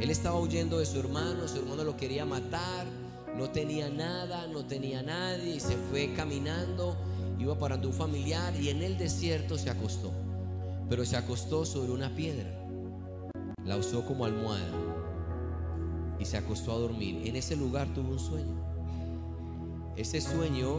él 0.00 0.10
estaba 0.10 0.38
huyendo 0.38 0.78
de 0.78 0.86
su 0.86 0.98
hermano, 1.00 1.48
su 1.48 1.58
hermano 1.58 1.84
lo 1.84 1.96
quería 1.96 2.24
matar, 2.24 2.86
no 3.36 3.50
tenía 3.50 3.88
nada, 3.88 4.46
no 4.46 4.64
tenía 4.66 5.02
nadie 5.02 5.56
y 5.56 5.60
se 5.60 5.76
fue 5.76 6.12
caminando, 6.14 6.96
iba 7.38 7.58
parando 7.58 7.88
un 7.88 7.94
familiar 7.94 8.54
y 8.60 8.68
en 8.68 8.82
el 8.82 8.98
desierto 8.98 9.56
se 9.56 9.70
acostó. 9.70 10.12
Pero 10.88 11.04
se 11.04 11.16
acostó 11.16 11.64
sobre 11.64 11.90
una 11.90 12.14
piedra, 12.14 12.48
la 13.64 13.76
usó 13.76 14.04
como 14.04 14.24
almohada 14.24 14.70
y 16.18 16.24
se 16.24 16.36
acostó 16.36 16.72
a 16.72 16.78
dormir. 16.78 17.26
En 17.26 17.36
ese 17.36 17.56
lugar 17.56 17.92
tuvo 17.94 18.10
un 18.10 18.18
sueño. 18.18 18.64
Ese 19.96 20.20
sueño 20.20 20.78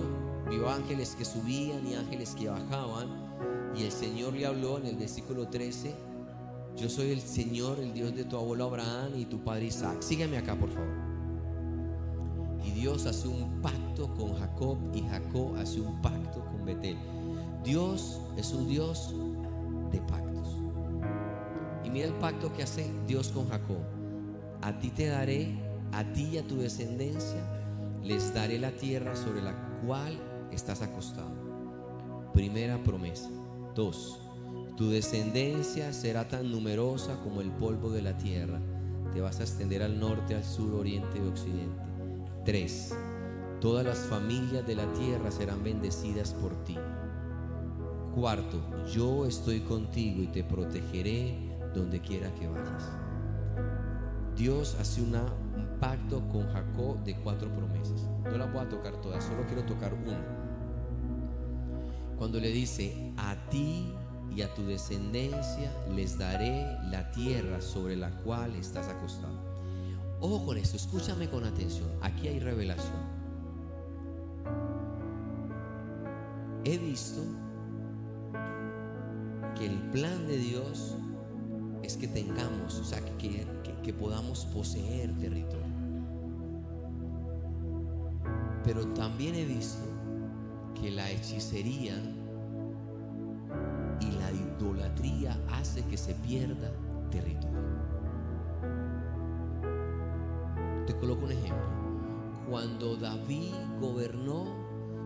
vio 0.49 0.69
ángeles 0.69 1.15
que 1.17 1.25
subían 1.25 1.85
y 1.87 1.95
ángeles 1.95 2.35
que 2.35 2.49
bajaban 2.49 3.27
y 3.75 3.83
el 3.83 3.91
Señor 3.91 4.33
le 4.33 4.45
habló 4.45 4.77
en 4.77 4.85
el 4.85 4.95
versículo 4.95 5.47
13 5.47 6.06
yo 6.77 6.89
soy 6.89 7.11
el 7.11 7.21
Señor, 7.21 7.79
el 7.79 7.93
Dios 7.93 8.15
de 8.15 8.23
tu 8.23 8.37
abuelo 8.37 8.65
Abraham 8.65 9.13
y 9.17 9.25
tu 9.25 9.39
padre 9.39 9.65
Isaac. 9.65 10.01
Sígueme 10.01 10.37
acá, 10.37 10.55
por 10.55 10.69
favor. 10.69 10.93
Y 12.63 12.71
Dios 12.71 13.05
hace 13.07 13.27
un 13.27 13.61
pacto 13.61 14.13
con 14.13 14.35
Jacob 14.35 14.77
y 14.93 15.01
Jacob 15.01 15.55
hace 15.57 15.81
un 15.81 15.99
pacto 16.01 16.45
con 16.45 16.65
Betel. 16.65 16.97
Dios 17.63 18.19
es 18.37 18.51
un 18.53 18.67
Dios 18.67 19.15
de 19.91 19.99
pactos. 20.01 20.55
Y 21.83 21.89
mira 21.89 22.07
el 22.07 22.13
pacto 22.13 22.53
que 22.53 22.63
hace 22.63 22.91
Dios 23.07 23.29
con 23.29 23.49
Jacob. 23.49 23.81
A 24.61 24.77
ti 24.77 24.89
te 24.89 25.07
daré, 25.07 25.57
a 25.93 26.03
ti 26.13 26.29
y 26.33 26.37
a 26.37 26.47
tu 26.47 26.57
descendencia, 26.57 27.41
les 28.03 28.33
daré 28.33 28.59
la 28.59 28.71
tierra 28.71 29.15
sobre 29.15 29.41
la 29.41 29.55
cual 29.83 30.17
estás 30.51 30.81
acostado. 30.81 31.31
Primera 32.33 32.81
promesa. 32.83 33.29
Dos 33.73 34.26
tu 34.77 34.91
descendencia 34.91 35.91
será 35.91 36.27
tan 36.27 36.51
numerosa 36.51 37.19
como 37.23 37.41
el 37.41 37.49
polvo 37.49 37.89
de 37.89 38.03
la 38.03 38.15
tierra. 38.15 38.61
Te 39.11 39.21
vas 39.21 39.39
a 39.39 39.43
extender 39.43 39.81
al 39.81 39.99
norte, 39.99 40.35
al 40.35 40.43
sur, 40.43 40.75
oriente 40.75 41.17
y 41.17 41.27
occidente. 41.27 41.81
3. 42.45 42.95
Todas 43.59 43.83
las 43.83 43.97
familias 43.97 44.67
de 44.67 44.75
la 44.75 44.85
tierra 44.93 45.31
serán 45.31 45.63
bendecidas 45.63 46.31
por 46.33 46.63
ti. 46.63 46.77
Cuarto, 48.13 48.61
yo 48.85 49.25
estoy 49.25 49.61
contigo 49.61 50.21
y 50.21 50.27
te 50.27 50.43
protegeré 50.43 51.35
donde 51.73 51.99
quiera 51.99 52.31
que 52.35 52.47
vayas. 52.47 52.91
Dios 54.35 54.77
hace 54.79 55.01
un 55.01 55.17
pacto 55.79 56.21
con 56.29 56.47
Jacob 56.49 57.03
de 57.03 57.15
cuatro 57.15 57.49
promesas. 57.49 58.07
No 58.25 58.37
las 58.37 58.53
voy 58.53 58.61
a 58.61 58.69
tocar 58.69 59.01
todas, 59.01 59.23
solo 59.23 59.43
quiero 59.47 59.63
tocar 59.63 59.95
una. 59.95 60.23
Cuando 62.15 62.39
le 62.39 62.49
dice, 62.49 63.11
a 63.17 63.35
ti 63.49 63.91
y 64.37 64.43
a 64.43 64.53
tu 64.53 64.63
descendencia 64.67 65.73
les 65.95 66.15
daré 66.15 66.77
la 66.91 67.09
tierra 67.09 67.59
sobre 67.59 67.95
la 67.95 68.11
cual 68.17 68.55
estás 68.55 68.87
acostado. 68.87 69.33
Ojo 70.21 70.45
con 70.45 70.59
esto, 70.59 70.77
escúchame 70.77 71.27
con 71.27 71.43
atención. 71.43 71.89
Aquí 72.03 72.27
hay 72.27 72.39
revelación. 72.39 73.17
He 76.65 76.77
visto 76.77 77.23
que 79.57 79.65
el 79.65 79.79
plan 79.89 80.27
de 80.27 80.37
Dios 80.37 80.95
es 81.81 81.97
que 81.97 82.07
tengamos, 82.07 82.75
o 82.77 82.83
sea, 82.83 82.99
que, 83.17 83.47
que 83.81 83.93
podamos 83.93 84.45
poseer 84.53 85.17
territorio. 85.17 85.65
Pero 88.63 88.85
también 88.93 89.33
he 89.33 89.45
visto 89.45 89.83
que 90.79 90.91
la 90.91 91.09
hechicería 91.09 91.95
idolatría 94.57 95.37
hace 95.51 95.83
que 95.85 95.97
se 95.97 96.13
pierda 96.15 96.71
territorio. 97.11 97.57
Te 100.85 100.95
coloco 100.97 101.25
un 101.25 101.31
ejemplo. 101.31 101.67
Cuando 102.49 102.95
David 102.95 103.53
gobernó, 103.79 104.45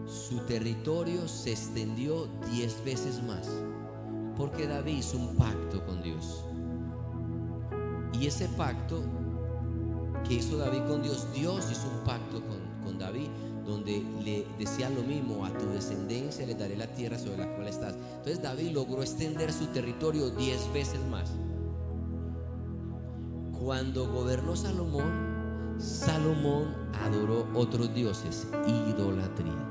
su 0.06 0.40
territorio 0.46 1.28
se 1.28 1.52
extendió 1.52 2.28
diez 2.52 2.84
veces 2.84 3.22
más. 3.24 3.50
Porque 4.38 4.68
David 4.68 4.98
hizo 4.98 5.18
un 5.18 5.36
pacto 5.36 5.86
con 5.86 6.02
Dios. 6.02 6.46
Y 8.14 8.28
ese 8.28 8.48
pacto 8.50 9.02
que 10.28 10.36
hizo 10.36 10.58
David 10.58 10.84
con 10.88 11.02
Dios, 11.02 11.28
Dios 11.34 11.68
hizo 11.72 11.90
un 11.90 12.04
pacto 12.04 12.42
con, 12.46 12.60
con 12.84 13.00
David 13.00 13.30
donde 13.65 14.04
le 14.24 14.45
decía 14.58 14.89
lo 14.89 15.04
mismo, 15.04 15.45
a 15.45 15.58
tu 15.58 15.67
descendencia 15.67 16.45
le 16.45 16.56
daré 16.56 16.76
la 16.76 16.88
tierra 16.88 17.17
sobre 17.17 17.38
la 17.38 17.56
cual 17.56 17.67
estás. 17.67 17.93
Entonces 17.93 18.41
David 18.41 18.71
logró 18.71 19.02
extender 19.02 19.52
su 19.54 19.67
territorio 19.67 20.30
diez 20.32 20.71
veces 20.74 21.00
más. 21.10 21.32
Cuando 23.60 24.12
gobernó 24.12 24.56
Salomón, 24.56 25.76
Salomón 25.78 26.76
adoró 26.93 27.47
otros 27.54 27.93
dioses, 27.93 28.47
idolatría. 28.67 29.67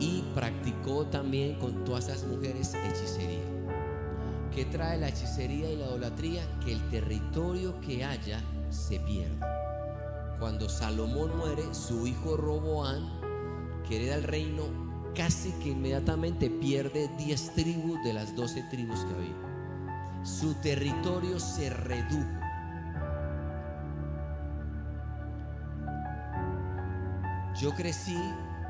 Y 0.00 0.22
practicó 0.34 1.06
también 1.06 1.58
con 1.58 1.84
todas 1.84 2.08
esas 2.08 2.26
mujeres 2.26 2.74
hechicería. 2.74 3.44
¿Qué 4.54 4.64
trae 4.64 4.98
la 4.98 5.08
hechicería 5.08 5.70
y 5.70 5.76
la 5.76 5.86
idolatría? 5.86 6.42
Que 6.64 6.72
el 6.72 6.88
territorio 6.88 7.80
que 7.80 8.04
haya 8.04 8.42
se 8.70 8.98
pierda 9.00 9.57
cuando 10.38 10.68
Salomón 10.68 11.36
muere, 11.36 11.74
su 11.74 12.06
hijo 12.06 12.36
Roboán, 12.36 13.08
que 13.86 13.96
hereda 13.96 14.14
el 14.16 14.22
reino, 14.22 14.64
casi 15.14 15.50
que 15.62 15.70
inmediatamente 15.70 16.48
pierde 16.48 17.08
10 17.18 17.54
tribus 17.54 18.02
de 18.04 18.12
las 18.12 18.34
12 18.36 18.62
tribus 18.70 19.00
que 19.00 19.14
había. 19.14 20.22
Su 20.22 20.54
territorio 20.54 21.40
se 21.40 21.70
redujo. 21.70 22.38
Yo 27.60 27.74
crecí 27.74 28.16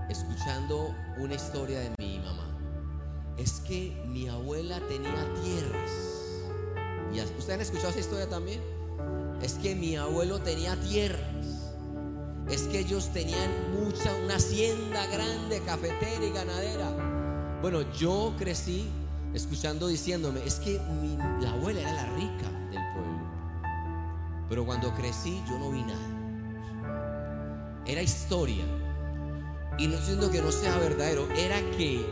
escuchando 0.09 0.94
una 1.18 1.35
historia 1.35 1.81
de 1.81 1.92
mi 1.98 2.18
mamá. 2.20 2.46
Es 3.37 3.61
que 3.61 4.02
mi 4.07 4.28
abuela 4.28 4.81
tenía 4.88 5.35
tierras. 5.42 5.90
¿Y 7.12 7.20
¿Ustedes 7.20 7.50
han 7.50 7.61
escuchado 7.61 7.90
esa 7.90 8.00
historia 8.00 8.28
también? 8.28 8.61
Es 9.42 9.54
que 9.54 9.74
mi 9.74 9.96
abuelo 9.96 10.40
tenía 10.40 10.74
tierras. 10.81 11.38
Es 12.50 12.62
que 12.62 12.78
ellos 12.78 13.12
tenían 13.12 13.50
mucha, 13.72 14.14
una 14.24 14.37
hacienda 14.37 15.06
grande, 15.06 15.61
cafetera 15.61 16.24
y 16.24 16.30
ganadera. 16.30 17.58
Bueno, 17.61 17.82
yo 17.92 18.34
crecí 18.38 18.88
escuchando 19.34 19.88
diciéndome, 19.88 20.42
es 20.44 20.54
que 20.56 20.80
mi, 21.00 21.16
la 21.42 21.50
abuela 21.50 21.80
era 21.80 21.92
la 21.92 22.06
rica 22.14 22.50
del 22.70 22.82
pueblo. 22.94 23.18
Pero 24.48 24.64
cuando 24.64 24.94
crecí 24.94 25.42
yo 25.48 25.58
no 25.58 25.70
vi 25.70 25.82
nada. 25.82 27.82
Era 27.87 28.02
historia. 28.02 28.64
Y 29.78 29.87
no 29.87 29.98
siento 29.98 30.30
que 30.30 30.42
no 30.42 30.50
sea 30.50 30.76
verdadero, 30.78 31.28
era 31.32 31.61
que 31.76 32.04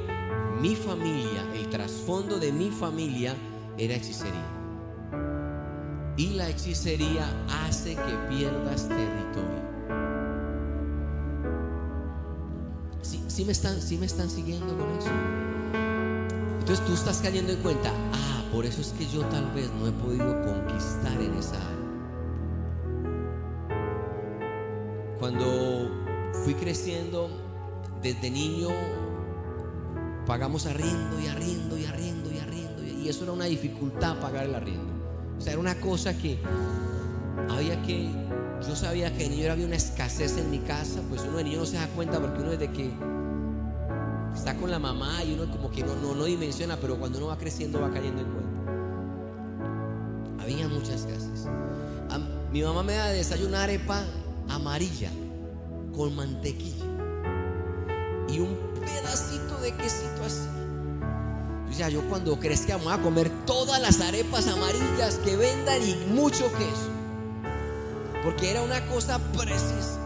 mi 0.61 0.77
familia, 0.77 1.45
el 1.55 1.69
trasfondo 1.69 2.39
de 2.39 2.53
mi 2.53 2.71
familia 2.71 3.35
era 3.77 3.95
hechicería. 3.95 4.47
Y 6.17 6.31
la 6.31 6.49
hechicería 6.49 7.29
hace 7.67 7.95
que 7.95 8.15
pierdas 8.29 8.89
territorio. 8.89 9.76
¿Sí, 13.37 13.45
me, 13.45 13.53
están, 13.53 13.83
¿Sí 13.83 13.99
me 13.99 14.07
están 14.07 14.31
siguiendo 14.31 14.69
con 14.79 14.89
eso? 14.97 15.11
Entonces 16.61 16.83
tú 16.87 16.95
estás 16.95 17.19
cayendo 17.19 17.53
en 17.53 17.59
cuenta, 17.59 17.93
ah, 18.15 18.43
por 18.51 18.65
eso 18.65 18.81
es 18.81 18.95
que 18.97 19.07
yo 19.07 19.27
tal 19.27 19.53
vez 19.53 19.71
no 19.79 19.87
he 19.89 19.93
podido 19.93 20.43
conquistar 20.43 21.21
en 21.21 21.35
esa 21.35 21.57
área. 21.57 21.77
Cuando 25.19 25.91
fui 26.45 26.55
creciendo, 26.55 27.29
desde 28.01 28.31
niño 28.31 28.69
pagamos 30.25 30.65
arriendo 30.65 31.21
y 31.21 31.27
arriendo 31.27 31.77
y 31.77 31.85
arriendo 31.85 32.33
y 32.33 32.39
arriendo. 32.39 32.85
Y 32.85 33.07
eso 33.07 33.25
era 33.25 33.35
una 33.35 33.45
dificultad 33.45 34.19
pagar 34.19 34.47
el 34.47 34.55
arriendo. 34.55 34.95
O 35.37 35.43
sea, 35.43 35.53
era 35.53 35.61
una 35.61 35.79
cosa 35.79 36.17
que 36.17 36.39
había 37.51 37.83
que. 37.83 38.09
Yo 38.67 38.75
sabía 38.75 39.13
que 39.13 39.25
de 39.25 39.29
niño 39.29 39.53
había 39.53 39.67
una 39.67 39.77
escasez 39.77 40.39
en 40.39 40.51
mi 40.51 40.61
casa, 40.61 41.03
pues 41.11 41.21
uno 41.29 41.37
de 41.37 41.45
niño 41.45 41.59
no 41.59 41.67
se 41.67 41.77
da 41.77 41.87
cuenta 41.89 42.19
porque 42.19 42.41
uno 42.41 42.53
desde 42.53 42.73
que 42.73 43.16
está 44.37 44.55
con 44.55 44.71
la 44.71 44.79
mamá 44.79 45.25
y 45.25 45.33
uno 45.33 45.51
como 45.51 45.71
que 45.71 45.83
no, 45.83 45.97
no, 45.97 46.15
no 46.15 46.25
dimensiona, 46.25 46.77
pero 46.77 46.99
cuando 46.99 47.19
uno 47.19 47.29
va 47.29 47.39
creciendo 47.39 47.81
va 47.81 47.91
cayendo 47.91 48.23
en 48.23 48.29
cuenta. 48.29 48.73
Había 50.43 50.69
muchas 50.69 51.07
escasez. 51.07 51.47
mi 52.53 52.63
mamá 52.63 52.83
me 52.83 52.95
da 52.95 53.09
de 53.09 53.17
desayunar 53.17 53.63
arepa 53.63 54.05
amarilla 54.49 55.11
con 55.95 56.15
mantequilla 56.15 56.85
y 58.29 58.39
un 58.39 58.57
pedacito 58.81 59.59
de 59.61 59.75
quesito 59.75 60.23
así. 60.25 60.47
O 61.69 61.73
sea, 61.73 61.89
yo 61.89 62.03
cuando 62.09 62.39
crezca 62.39 62.77
vamos 62.77 62.93
a 62.93 63.03
comer 63.03 63.31
todas 63.47 63.81
las 63.81 64.01
arepas 64.01 64.47
amarillas 64.47 65.17
que 65.25 65.37
vendan 65.37 65.83
y 65.83 65.97
mucho 66.13 66.51
queso. 66.53 66.91
Porque 68.23 68.51
era 68.51 68.63
una 68.63 68.87
cosa 68.87 69.19
precisa. 69.33 70.06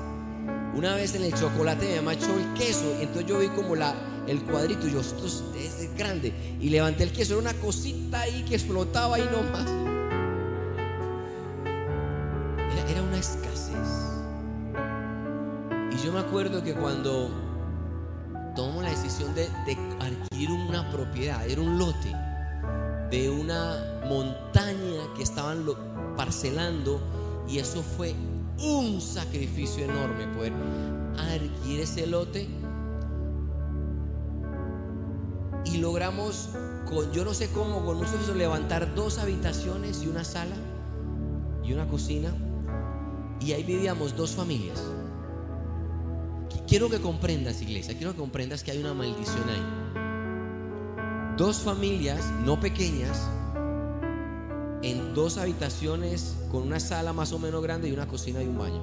Una 0.75 0.95
vez 0.95 1.15
en 1.15 1.25
el 1.25 1.35
chocolate 1.35 1.87
me 1.89 1.97
mamá 1.97 2.13
echó 2.15 2.33
el 2.39 2.55
queso 2.55 2.95
y 2.99 3.03
entonces 3.03 3.27
yo 3.27 3.39
vi 3.41 3.49
como 3.49 3.75
la, 3.75 3.95
el 4.27 4.43
cuadrito 4.45 4.87
y 4.87 4.93
yo, 4.93 5.01
esto 5.01 5.27
es, 5.27 5.43
grande. 5.97 6.33
Y 6.61 6.71
levanté 6.71 7.03
el 7.03 7.13
queso, 7.13 7.39
era 7.39 7.51
una 7.51 7.61
cosita 7.61 8.21
ahí 8.21 8.45
que 8.49 8.55
explotaba 8.55 9.17
ahí 9.17 9.29
nomás. 9.31 9.67
Era, 12.73 12.91
era 12.91 13.03
una 13.03 13.19
escasez. 13.19 13.89
Y 15.93 16.07
yo 16.07 16.13
me 16.13 16.21
acuerdo 16.21 16.63
que 16.63 16.75
cuando 16.75 17.31
tomamos 18.55 18.85
la 18.85 18.91
decisión 18.91 19.35
de, 19.35 19.49
adquirir 19.99 20.51
una 20.51 20.91
propiedad, 20.91 21.47
era 21.49 21.61
un 21.61 21.79
lote 21.79 22.15
de 23.11 23.29
una 23.29 24.01
montaña 24.09 25.03
que 25.17 25.23
estaban 25.23 25.67
parcelando 26.17 27.01
y 27.49 27.59
eso 27.59 27.83
fue 27.83 28.15
un 28.63 29.01
sacrificio 29.01 29.85
enorme 29.85 30.27
poder 30.29 30.53
adquirir 31.19 31.81
ese 31.81 32.07
lote 32.07 32.49
y 35.65 35.79
logramos 35.79 36.51
con 36.89 37.13
yo 37.13 37.25
no 37.25 37.35
sé 37.35 37.51
cómo 37.51 37.85
con 37.85 38.01
nosotros 38.01 38.37
levantar 38.37 38.95
dos 38.95 39.19
habitaciones 39.19 40.03
y 40.03 40.09
una 40.09 40.25
sala 40.25 40.57
y 41.63 41.73
una 41.73 41.87
cocina. 41.87 42.35
Y 43.41 43.53
ahí 43.53 43.63
vivíamos 43.63 44.17
dos 44.17 44.33
familias. 44.33 44.83
Quiero 46.67 46.89
que 46.89 47.01
comprendas, 47.01 47.63
iglesia, 47.63 47.97
quiero 47.97 48.13
que 48.13 48.19
comprendas 48.19 48.63
que 48.63 48.71
hay 48.71 48.79
una 48.79 48.95
maldición 48.95 49.49
ahí. 49.49 49.63
Dos 51.37 51.59
familias, 51.59 52.25
no 52.45 52.61
pequeñas, 52.61 53.29
en 54.83 55.15
dos 55.15 55.37
habitaciones 55.39 56.37
con 56.51 56.63
una 56.63 56.81
sala 56.81 57.13
más 57.13 57.33
o 57.33 57.39
menos 57.39 57.63
grande 57.63 57.89
y 57.89 57.93
una 57.93 58.07
cocina 58.07 58.43
y 58.43 58.47
un 58.47 58.59
baño. 58.59 58.81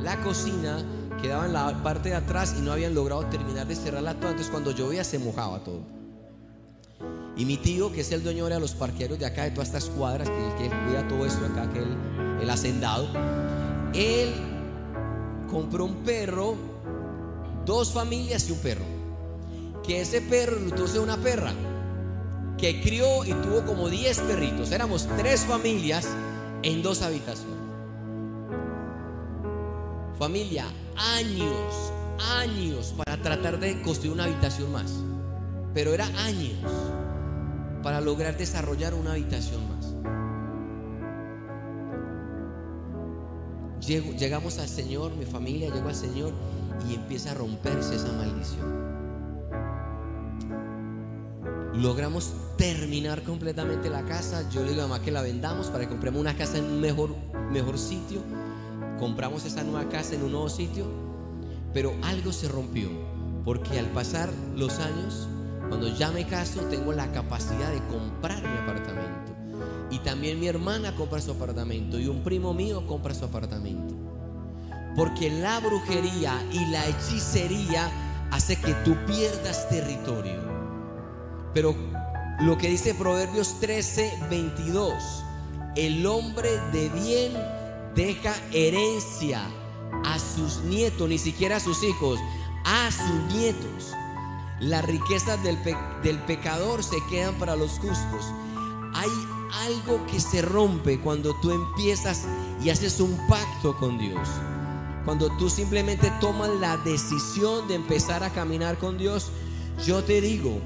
La 0.00 0.20
cocina 0.22 0.78
quedaba 1.20 1.46
en 1.46 1.52
la 1.52 1.82
parte 1.82 2.10
de 2.10 2.16
atrás 2.16 2.54
y 2.58 2.62
no 2.62 2.72
habían 2.72 2.94
logrado 2.94 3.24
terminar 3.26 3.66
de 3.66 3.76
cerrarla 3.76 4.14
toda, 4.14 4.30
entonces 4.30 4.50
cuando 4.50 4.72
llovía 4.72 5.04
se 5.04 5.18
mojaba 5.18 5.62
todo. 5.62 5.80
Y 7.36 7.44
mi 7.44 7.56
tío, 7.56 7.92
que 7.92 8.02
es 8.02 8.12
el 8.12 8.22
dueño 8.22 8.46
de 8.46 8.60
los 8.60 8.74
parqueros 8.74 9.18
de 9.18 9.26
acá, 9.26 9.44
de 9.44 9.52
todas 9.52 9.68
estas 9.68 9.86
cuadras, 9.86 10.28
que, 10.28 10.64
que 10.64 10.68
cuida 10.68 11.06
todo 11.08 11.24
esto 11.24 11.44
acá, 11.46 11.70
que 11.72 11.78
el, 11.78 12.42
el 12.42 12.50
hacendado, 12.50 13.08
él 13.94 14.32
compró 15.50 15.84
un 15.84 15.96
perro 15.96 16.56
dos 17.64 17.92
familias 17.92 18.48
y 18.48 18.52
un 18.52 18.58
perro. 18.58 18.84
Que 19.82 20.00
ese 20.00 20.20
perro 20.20 20.58
entonces 20.58 20.98
una 20.98 21.16
perra 21.16 21.52
que 22.58 22.80
crió 22.80 23.24
y 23.24 23.32
tuvo 23.32 23.64
como 23.64 23.88
10 23.88 24.20
perritos. 24.20 24.72
Éramos 24.72 25.08
tres 25.16 25.42
familias 25.42 26.08
en 26.62 26.82
dos 26.82 27.02
habitaciones. 27.02 27.56
Familia, 30.18 30.66
años, 30.96 31.92
años 32.38 32.94
para 32.96 33.20
tratar 33.20 33.58
de 33.58 33.82
construir 33.82 34.12
una 34.12 34.24
habitación 34.24 34.70
más. 34.70 34.92
Pero 35.74 35.94
era 35.94 36.06
años 36.24 36.70
para 37.82 38.00
lograr 38.00 38.36
desarrollar 38.36 38.94
una 38.94 39.12
habitación 39.12 39.60
más. 39.68 39.72
llegamos 43.84 44.58
al 44.58 44.68
Señor, 44.68 45.12
mi 45.16 45.24
familia 45.24 45.68
llegó 45.74 45.88
al 45.88 45.94
Señor 45.94 46.32
y 46.88 46.94
empieza 46.94 47.32
a 47.32 47.34
romperse 47.34 47.96
esa 47.96 48.12
maldición. 48.12 48.91
Logramos 51.74 52.34
terminar 52.58 53.22
completamente 53.22 53.88
la 53.88 54.04
casa. 54.04 54.48
Yo 54.50 54.62
le 54.62 54.70
digo 54.70 54.82
a 54.82 54.88
mamá 54.88 55.02
que 55.02 55.10
la 55.10 55.22
vendamos 55.22 55.68
para 55.68 55.84
que 55.84 55.90
compremos 55.90 56.20
una 56.20 56.36
casa 56.36 56.58
en 56.58 56.64
un 56.64 56.80
mejor, 56.80 57.16
mejor 57.50 57.78
sitio. 57.78 58.20
Compramos 58.98 59.46
esa 59.46 59.64
nueva 59.64 59.88
casa 59.88 60.14
en 60.14 60.22
un 60.22 60.32
nuevo 60.32 60.50
sitio. 60.50 60.84
Pero 61.72 61.94
algo 62.02 62.30
se 62.30 62.48
rompió. 62.48 62.90
Porque 63.46 63.78
al 63.78 63.86
pasar 63.86 64.28
los 64.54 64.80
años, 64.80 65.28
cuando 65.68 65.88
ya 65.88 66.10
me 66.10 66.26
caso, 66.26 66.60
tengo 66.62 66.92
la 66.92 67.10
capacidad 67.10 67.72
de 67.72 67.80
comprar 67.86 68.42
mi 68.42 68.58
apartamento. 68.58 69.32
Y 69.90 69.98
también 70.00 70.38
mi 70.38 70.48
hermana 70.48 70.94
compra 70.94 71.22
su 71.22 71.30
apartamento. 71.30 71.98
Y 71.98 72.06
un 72.06 72.22
primo 72.22 72.52
mío 72.52 72.86
compra 72.86 73.14
su 73.14 73.24
apartamento. 73.24 73.94
Porque 74.94 75.30
la 75.30 75.58
brujería 75.60 76.34
y 76.52 76.66
la 76.66 76.86
hechicería 76.86 77.90
hace 78.30 78.56
que 78.56 78.74
tú 78.84 78.94
pierdas 79.06 79.70
territorio. 79.70 80.51
Pero 81.54 81.74
lo 82.40 82.58
que 82.58 82.68
dice 82.68 82.94
Proverbios 82.94 83.60
13, 83.60 84.18
22, 84.30 84.94
el 85.76 86.06
hombre 86.06 86.50
de 86.72 86.88
bien 86.88 87.32
deja 87.94 88.34
herencia 88.52 89.42
a 90.04 90.18
sus 90.18 90.58
nietos, 90.64 91.08
ni 91.08 91.18
siquiera 91.18 91.56
a 91.56 91.60
sus 91.60 91.82
hijos, 91.84 92.18
a 92.64 92.90
sus 92.90 93.34
nietos. 93.34 93.92
Las 94.60 94.84
riquezas 94.84 95.42
del, 95.42 95.58
del 96.02 96.18
pecador 96.20 96.82
se 96.82 96.96
quedan 97.10 97.34
para 97.34 97.56
los 97.56 97.72
justos. 97.72 98.32
Hay 98.94 99.10
algo 99.66 100.04
que 100.06 100.20
se 100.20 100.40
rompe 100.40 101.00
cuando 101.00 101.34
tú 101.40 101.50
empiezas 101.50 102.24
y 102.62 102.70
haces 102.70 103.00
un 103.00 103.16
pacto 103.28 103.76
con 103.76 103.98
Dios. 103.98 104.28
Cuando 105.04 105.36
tú 105.36 105.50
simplemente 105.50 106.12
tomas 106.20 106.50
la 106.60 106.76
decisión 106.78 107.66
de 107.68 107.74
empezar 107.74 108.22
a 108.22 108.30
caminar 108.30 108.78
con 108.78 108.98
Dios, 108.98 109.30
yo 109.84 110.04
te 110.04 110.20
digo 110.20 110.60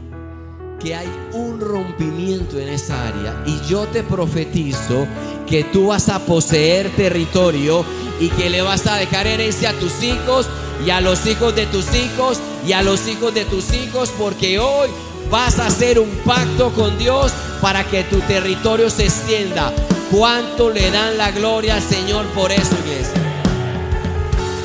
que 0.81 0.95
hay 0.95 1.09
un 1.33 1.61
rompimiento 1.61 2.59
en 2.59 2.69
esa 2.69 3.09
área 3.09 3.43
y 3.47 3.59
yo 3.69 3.87
te 3.87 4.03
profetizo 4.03 5.07
que 5.47 5.65
tú 5.65 5.89
vas 5.89 6.09
a 6.09 6.19
poseer 6.21 6.91
territorio 6.91 7.85
y 8.21 8.29
que 8.31 8.51
le 8.51 8.63
vas 8.63 8.87
a 8.87 8.97
dejar 8.97 9.27
herencia 9.27 9.71
a 9.71 9.73
tus 9.75 10.03
hijos 10.03 10.47
y 10.85 10.91
a 10.91 11.01
los 11.01 11.27
hijos 11.27 11.55
de 11.55 11.67
tus 11.67 11.95
hijos 11.95 12.39
y 12.67 12.73
a 12.73 12.83
los 12.83 13.09
hijos 13.09 13.33
de 13.35 13.45
tus 13.45 13.73
hijos 13.73 14.13
porque 14.19 14.59
hoy 14.59 14.91
vas 15.31 15.59
a 15.59 15.67
hacer 15.67 15.99
un 15.99 16.11
pacto 16.25 16.73
con 16.73 16.99
Dios 16.99 17.33
para 17.61 17.85
que 17.85 18.05
tu 18.05 18.21
territorio 18.21 18.91
se 18.91 19.05
extienda. 19.05 19.73
¿Cuánto 20.11 20.71
le 20.71 20.91
dan 20.91 21.19
la 21.19 21.31
gloria 21.31 21.77
al 21.77 21.83
Señor 21.83 22.27
por 22.27 22.53
eso, 22.53 22.77
iglesia? 22.85 23.23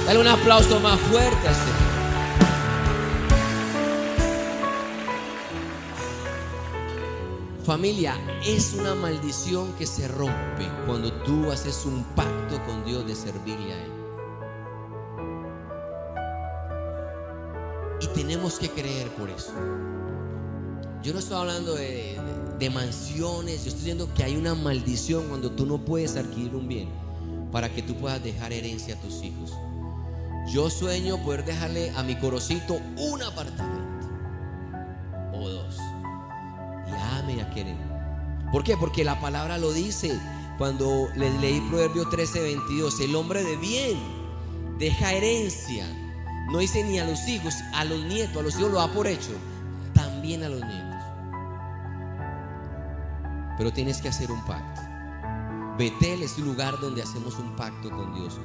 Dale 0.05 0.19
un 0.19 0.27
aplauso 0.27 0.79
más 0.79 0.99
fuerte 0.99 1.47
al 1.47 1.55
Señor. 1.55 1.80
Familia, 7.71 8.19
es 8.45 8.73
una 8.73 8.95
maldición 8.95 9.71
que 9.75 9.85
se 9.85 10.05
rompe 10.09 10.67
cuando 10.85 11.09
tú 11.23 11.49
haces 11.53 11.85
un 11.85 12.03
pacto 12.17 12.61
con 12.65 12.83
Dios 12.83 13.07
de 13.07 13.15
servirle 13.15 13.71
a 13.71 13.85
Él. 13.85 13.91
Y 18.01 18.07
tenemos 18.07 18.59
que 18.59 18.69
creer 18.69 19.07
por 19.11 19.29
eso. 19.29 19.53
Yo 21.01 21.13
no 21.13 21.19
estoy 21.19 21.37
hablando 21.37 21.73
de, 21.75 22.69
mansiones, 22.73 23.63
yo 23.63 23.69
estoy 23.69 23.79
diciendo 23.79 24.09
que 24.17 24.25
hay 24.25 24.35
una 24.35 24.53
maldición 24.53 25.29
cuando 25.29 25.49
tú 25.49 25.65
no 25.65 25.77
puedes 25.77 26.17
adquirir 26.17 26.53
un 26.53 26.67
bien 26.67 26.89
para 27.53 27.73
que 27.73 27.81
tú 27.81 27.95
puedas 27.95 28.21
dejar 28.21 28.51
herencia 28.51 28.95
a 28.95 28.99
tus 28.99 29.23
hijos. 29.23 29.53
Yo 30.51 30.69
sueño 30.69 31.23
poder 31.23 31.45
dejarle 31.45 31.91
a 31.91 32.03
mi 32.03 32.19
corocito 32.19 32.81
un 32.97 33.23
apartamento 33.23 34.09
o 35.31 35.47
dos. 35.47 35.77
Y 37.27 37.33
ame 37.33 37.41
a 37.41 37.49
querer. 37.49 37.75
¿Por 38.51 38.63
qué? 38.63 38.75
Porque 38.77 39.03
la 39.03 39.19
palabra 39.19 39.57
lo 39.57 39.71
dice. 39.71 40.19
Cuando 40.57 41.07
les 41.15 41.33
leí 41.39 41.59
Proverbio 41.69 42.07
13, 42.09 42.41
22, 42.41 42.99
el 42.99 43.15
hombre 43.15 43.43
de 43.43 43.55
bien 43.57 43.97
deja 44.77 45.13
herencia. 45.13 45.87
No 46.51 46.59
dice 46.59 46.83
ni 46.83 46.99
a 46.99 47.05
los 47.05 47.27
hijos, 47.27 47.55
a 47.73 47.85
los 47.85 48.03
nietos, 48.05 48.37
a 48.37 48.41
los 48.41 48.59
hijos 48.59 48.71
lo 48.71 48.77
da 48.77 48.91
por 48.91 49.07
hecho. 49.07 49.31
También 49.93 50.43
a 50.43 50.49
los 50.49 50.59
nietos. 50.59 51.01
Pero 53.57 53.71
tienes 53.71 54.01
que 54.01 54.09
hacer 54.09 54.31
un 54.31 54.43
pacto. 54.45 54.81
Betel 55.77 56.23
es 56.23 56.37
el 56.37 56.45
lugar 56.45 56.79
donde 56.79 57.01
hacemos 57.01 57.39
un 57.39 57.55
pacto 57.55 57.89
con 57.89 58.13
Dios. 58.13 58.39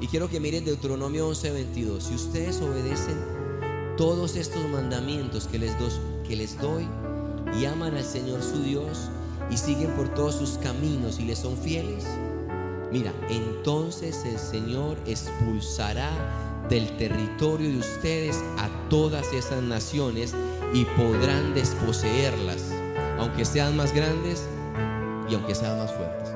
Y 0.00 0.06
quiero 0.06 0.28
que 0.28 0.40
miren 0.40 0.64
Deuteronomio 0.64 1.28
11, 1.28 1.50
22. 1.50 2.02
Si 2.02 2.14
ustedes 2.14 2.60
obedecen 2.62 3.16
todos 3.96 4.36
estos 4.36 4.66
mandamientos 4.70 5.46
que 5.46 5.58
les, 5.58 5.76
que 6.26 6.34
les 6.34 6.58
doy 6.58 6.88
y 7.58 7.64
aman 7.64 7.94
al 7.94 8.04
Señor 8.04 8.42
su 8.42 8.62
Dios 8.62 9.08
y 9.50 9.56
siguen 9.56 9.90
por 9.92 10.08
todos 10.14 10.34
sus 10.34 10.58
caminos 10.58 11.18
y 11.18 11.24
les 11.24 11.38
son 11.38 11.56
fieles, 11.56 12.04
mira, 12.92 13.12
entonces 13.28 14.24
el 14.24 14.38
Señor 14.38 14.96
expulsará 15.06 16.10
del 16.68 16.96
territorio 16.96 17.68
de 17.68 17.78
ustedes 17.78 18.36
a 18.58 18.68
todas 18.88 19.32
esas 19.32 19.62
naciones 19.62 20.34
y 20.72 20.84
podrán 20.84 21.52
desposeerlas, 21.54 22.72
aunque 23.18 23.44
sean 23.44 23.76
más 23.76 23.92
grandes 23.92 24.46
y 25.28 25.34
aunque 25.34 25.54
sean 25.54 25.78
más 25.78 25.92
fuertes. 25.92 26.30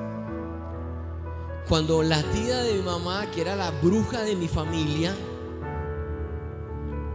Cuando 1.69 2.03
la 2.03 2.21
tía 2.31 2.57
de 2.57 2.73
mi 2.73 2.81
mamá, 2.83 3.31
que 3.31 3.41
era 3.41 3.55
la 3.55 3.71
bruja 3.71 4.21
de 4.21 4.35
mi 4.35 4.47
familia, 4.47 5.15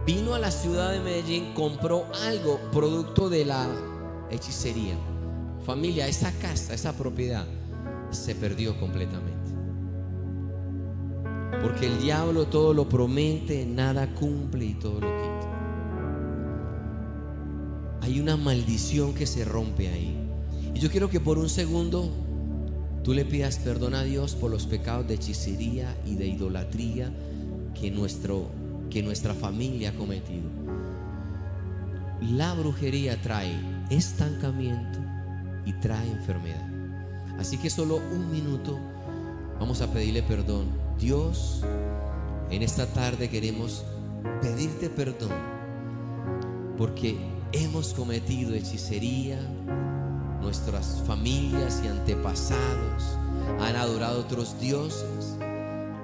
vino 0.05 0.33
a 0.33 0.39
la 0.39 0.51
ciudad 0.51 0.91
de 0.91 0.99
Medellín, 0.99 1.53
compró 1.53 2.05
algo 2.23 2.59
producto 2.71 3.29
de 3.29 3.45
la 3.45 3.67
hechicería. 4.31 4.95
Familia, 5.65 6.07
esa 6.07 6.31
casa, 6.39 6.73
esa 6.73 6.93
propiedad 6.93 7.45
se 8.11 8.35
perdió 8.35 8.79
completamente. 8.79 9.51
Porque 11.61 11.85
el 11.85 12.01
diablo 12.01 12.47
todo 12.47 12.73
lo 12.73 12.89
promete, 12.89 13.65
nada 13.65 14.13
cumple 14.15 14.65
y 14.65 14.73
todo 14.73 14.99
lo 14.99 15.07
quita. 15.07 15.41
Hay 18.01 18.19
una 18.19 18.35
maldición 18.35 19.13
que 19.13 19.27
se 19.27 19.45
rompe 19.45 19.87
ahí. 19.89 20.17
Y 20.73 20.79
yo 20.79 20.89
quiero 20.89 21.09
que 21.09 21.19
por 21.19 21.37
un 21.37 21.49
segundo 21.49 22.09
tú 23.03 23.13
le 23.13 23.25
pidas 23.25 23.57
perdón 23.57 23.93
a 23.93 24.03
Dios 24.03 24.35
por 24.35 24.49
los 24.49 24.65
pecados 24.65 25.07
de 25.07 25.15
hechicería 25.15 25.95
y 26.05 26.15
de 26.15 26.27
idolatría 26.27 27.11
que, 27.79 27.91
nuestro, 27.91 28.49
que 28.89 29.03
nuestra 29.03 29.35
familia 29.35 29.89
ha 29.89 29.93
cometido. 29.93 30.49
La 32.21 32.53
brujería 32.53 33.21
trae 33.21 33.80
estancamiento 33.91 34.99
y 35.65 35.73
trae 35.73 36.09
enfermedad. 36.09 36.65
Así 37.37 37.57
que 37.57 37.69
solo 37.69 37.97
un 37.97 38.31
minuto 38.31 38.79
vamos 39.59 39.81
a 39.81 39.91
pedirle 39.91 40.23
perdón. 40.23 40.67
Dios, 40.97 41.63
en 42.49 42.61
esta 42.63 42.87
tarde 42.87 43.29
queremos 43.29 43.83
pedirte 44.41 44.89
perdón 44.89 45.31
porque 46.77 47.17
hemos 47.51 47.93
cometido 47.93 48.55
hechicería, 48.55 49.39
nuestras 50.41 51.03
familias 51.05 51.81
y 51.85 51.87
antepasados 51.87 53.17
han 53.59 53.75
adorado 53.75 54.21
otros 54.21 54.59
dioses. 54.59 55.37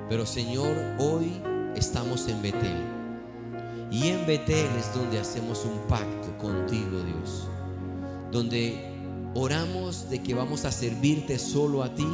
Pero 0.10 0.26
Señor, 0.26 0.76
hoy 1.00 1.32
estamos 1.76 2.28
en 2.28 2.42
Betel. 2.42 2.86
Y 3.90 4.10
en 4.10 4.26
Betel 4.28 4.70
es 4.78 4.94
donde 4.94 5.20
hacemos 5.20 5.66
un 5.66 5.80
pacto 5.88 6.38
contigo, 6.38 7.00
Dios. 7.02 7.50
Donde 8.32 9.32
oramos 9.34 10.10
de 10.10 10.22
que 10.22 10.34
vamos 10.34 10.66
a 10.66 10.72
servirte 10.72 11.40
solo 11.40 11.84
a 11.84 11.94
ti. 11.94 12.08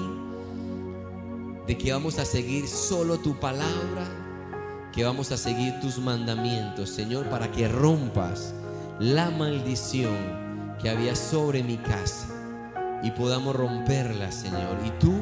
De 1.67 1.77
que 1.77 1.91
vamos 1.91 2.19
a 2.19 2.25
seguir 2.25 2.67
solo 2.67 3.17
tu 3.17 3.39
palabra. 3.39 4.07
Que 4.91 5.03
vamos 5.03 5.31
a 5.31 5.37
seguir 5.37 5.79
tus 5.81 5.97
mandamientos, 5.97 6.89
Señor, 6.89 7.29
para 7.29 7.51
que 7.51 7.67
rompas 7.67 8.53
la 8.99 9.31
maldición 9.31 10.43
que 10.81 10.89
había 10.89 11.15
sobre 11.15 11.63
mi 11.63 11.77
casa 11.77 12.27
y 13.03 13.11
podamos 13.11 13.55
romperla, 13.55 14.31
Señor. 14.31 14.77
Y 14.85 14.89
tú 14.99 15.13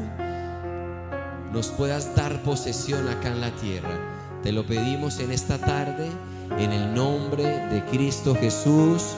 nos 1.51 1.67
puedas 1.69 2.15
dar 2.15 2.41
posesión 2.43 3.07
acá 3.09 3.29
en 3.29 3.41
la 3.41 3.51
tierra. 3.55 3.99
Te 4.43 4.51
lo 4.51 4.65
pedimos 4.65 5.19
en 5.19 5.31
esta 5.31 5.57
tarde, 5.57 6.07
en 6.57 6.71
el 6.71 6.93
nombre 6.93 7.43
de 7.43 7.83
Cristo 7.85 8.35
Jesús. 8.35 9.15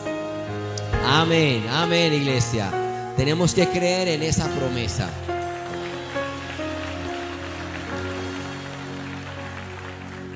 Amén, 1.05 1.65
amén, 1.69 2.13
iglesia. 2.13 2.71
Tenemos 3.17 3.53
que 3.53 3.67
creer 3.67 4.07
en 4.07 4.23
esa 4.23 4.49
promesa. 4.49 5.09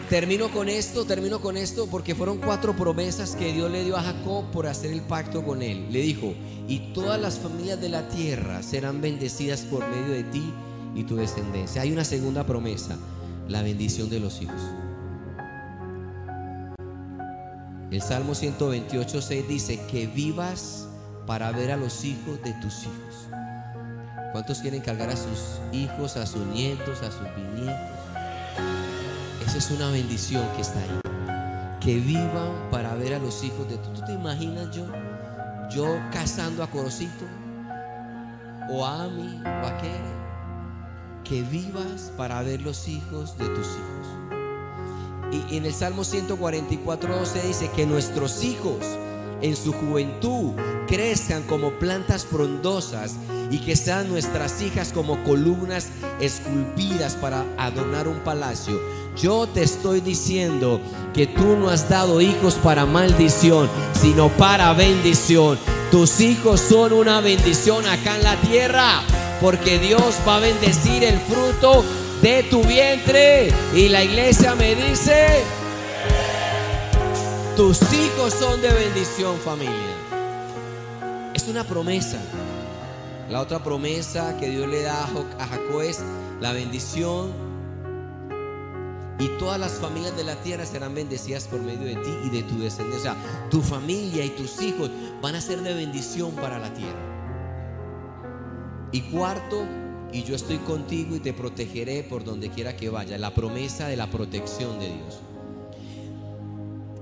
Termino 0.09 0.49
con 0.49 0.69
esto, 0.69 1.03
termino 1.03 1.41
con 1.41 1.57
esto 1.57 1.87
porque 1.87 2.15
fueron 2.15 2.37
cuatro 2.37 2.73
promesas 2.73 3.35
que 3.35 3.51
Dios 3.51 3.69
le 3.69 3.83
dio 3.83 3.97
a 3.97 4.03
Jacob 4.03 4.49
por 4.51 4.65
hacer 4.65 4.91
el 4.91 5.01
pacto 5.01 5.43
con 5.43 5.61
él. 5.61 5.87
Le 5.91 5.99
dijo, 5.99 6.33
y 6.67 6.93
todas 6.93 7.19
las 7.19 7.37
familias 7.39 7.81
de 7.81 7.89
la 7.89 8.07
tierra 8.07 8.63
serán 8.63 9.01
bendecidas 9.01 9.61
por 9.61 9.85
medio 9.89 10.13
de 10.13 10.23
ti 10.23 10.53
y 10.95 11.03
tu 11.03 11.17
descendencia. 11.17 11.81
Hay 11.81 11.91
una 11.91 12.05
segunda 12.05 12.45
promesa, 12.45 12.97
la 13.49 13.61
bendición 13.61 14.09
de 14.09 14.21
los 14.21 14.41
hijos. 14.41 14.61
El 17.89 18.01
Salmo 18.01 18.35
128, 18.35 19.21
6 19.21 19.47
dice, 19.47 19.79
que 19.89 20.07
vivas 20.07 20.89
para 21.25 21.51
ver 21.51 21.71
a 21.71 21.77
los 21.77 22.03
hijos 22.03 22.41
de 22.43 22.51
tus 22.55 22.83
hijos. 22.83 23.29
¿Cuántos 24.33 24.59
quieren 24.59 24.81
cargar 24.81 25.09
a 25.09 25.15
sus 25.15 25.61
hijos, 25.71 26.17
a 26.17 26.25
sus 26.25 26.45
nietos, 26.47 27.01
a 27.01 27.09
sus 27.09 27.27
bisnietos? 27.33 27.97
Esa 29.45 29.57
es 29.57 29.71
una 29.71 29.89
bendición 29.89 30.45
que 30.55 30.63
está 30.63 30.79
ahí. 30.79 30.99
Que 31.79 31.95
vivan 31.99 32.69
para 32.69 32.93
ver 32.95 33.13
a 33.13 33.19
los 33.19 33.41
hijos 33.45 33.69
de 33.69 33.77
tu. 33.77 33.89
¿Tú 33.93 34.01
te 34.05 34.11
imaginas 34.11 34.69
yo? 34.75 34.85
Yo 35.69 35.97
casando 36.11 36.63
a 36.63 36.67
Corocito 36.67 37.25
o 38.69 38.85
a 38.85 39.05
Ami 39.05 39.41
o 39.45 39.65
a 39.65 39.77
Kere. 39.77 40.17
Que 41.23 41.41
vivas 41.43 42.11
para 42.17 42.41
ver 42.41 42.61
los 42.61 42.89
hijos 42.89 43.37
de 43.37 43.45
tus 43.45 43.65
hijos. 43.65 44.16
Y 45.31 45.57
en 45.57 45.65
el 45.65 45.73
Salmo 45.73 46.03
144, 46.03 47.15
12 47.17 47.47
dice 47.47 47.69
que 47.75 47.85
nuestros 47.85 48.43
hijos 48.43 48.77
en 49.41 49.55
su 49.55 49.73
juventud 49.73 50.53
crezcan 50.87 51.43
como 51.43 51.71
plantas 51.71 52.25
frondosas 52.25 53.15
y 53.51 53.59
que 53.59 53.75
sean 53.75 54.09
nuestras 54.09 54.61
hijas 54.61 54.91
como 54.93 55.23
columnas 55.23 55.89
esculpidas 56.19 57.15
para 57.15 57.45
adornar 57.57 58.07
un 58.07 58.19
palacio. 58.19 58.79
Yo 59.15 59.47
te 59.47 59.63
estoy 59.63 60.01
diciendo 60.01 60.79
que 61.13 61.27
tú 61.27 61.57
no 61.57 61.69
has 61.69 61.89
dado 61.89 62.21
hijos 62.21 62.55
para 62.55 62.85
maldición, 62.85 63.69
sino 63.99 64.29
para 64.29 64.73
bendición. 64.73 65.57
Tus 65.91 66.19
hijos 66.19 66.61
son 66.61 66.93
una 66.93 67.21
bendición 67.21 67.85
acá 67.87 68.15
en 68.15 68.23
la 68.23 68.35
tierra, 68.41 69.01
porque 69.41 69.79
Dios 69.79 70.15
va 70.27 70.37
a 70.37 70.39
bendecir 70.39 71.03
el 71.03 71.19
fruto 71.19 71.83
de 72.27 72.43
tu 72.43 72.61
vientre. 72.63 73.49
Y 73.73 73.87
la 73.87 74.03
iglesia 74.03 74.53
me 74.55 74.75
dice, 74.75 75.43
tus 77.55 77.81
hijos 77.93 78.33
son 78.33 78.61
de 78.61 78.69
bendición 78.69 79.37
familia. 79.37 79.95
Es 81.33 81.47
una 81.47 81.63
promesa. 81.63 82.19
La 83.29 83.41
otra 83.41 83.63
promesa 83.63 84.37
que 84.39 84.49
Dios 84.49 84.67
le 84.67 84.81
da 84.81 85.03
a 85.03 85.47
Jacob 85.47 85.81
es 85.81 86.01
la 86.41 86.51
bendición 86.51 87.31
y 89.19 89.27
todas 89.39 89.59
las 89.59 89.73
familias 89.73 90.15
de 90.15 90.23
la 90.23 90.35
tierra 90.35 90.65
serán 90.65 90.95
bendecidas 90.95 91.47
por 91.47 91.61
medio 91.61 91.87
de 91.87 91.95
ti 91.95 92.13
y 92.25 92.29
de 92.29 92.43
tu 92.43 92.59
descendencia. 92.59 93.15
Tu 93.49 93.61
familia 93.61 94.25
y 94.25 94.29
tus 94.31 94.61
hijos 94.61 94.91
van 95.21 95.35
a 95.35 95.41
ser 95.41 95.61
de 95.61 95.73
bendición 95.73 96.31
para 96.31 96.59
la 96.59 96.73
tierra. 96.73 96.99
Y 98.91 99.01
cuarto, 99.11 99.65
y 100.11 100.23
yo 100.23 100.35
estoy 100.35 100.57
contigo 100.59 101.15
y 101.15 101.19
te 101.19 101.33
protegeré 101.33 102.03
por 102.03 102.23
donde 102.23 102.49
quiera 102.49 102.75
que 102.75 102.89
vaya. 102.89 103.17
La 103.17 103.33
promesa 103.33 103.87
de 103.87 103.97
la 103.97 104.09
protección 104.09 104.79
de 104.79 104.87
Dios. 104.87 105.19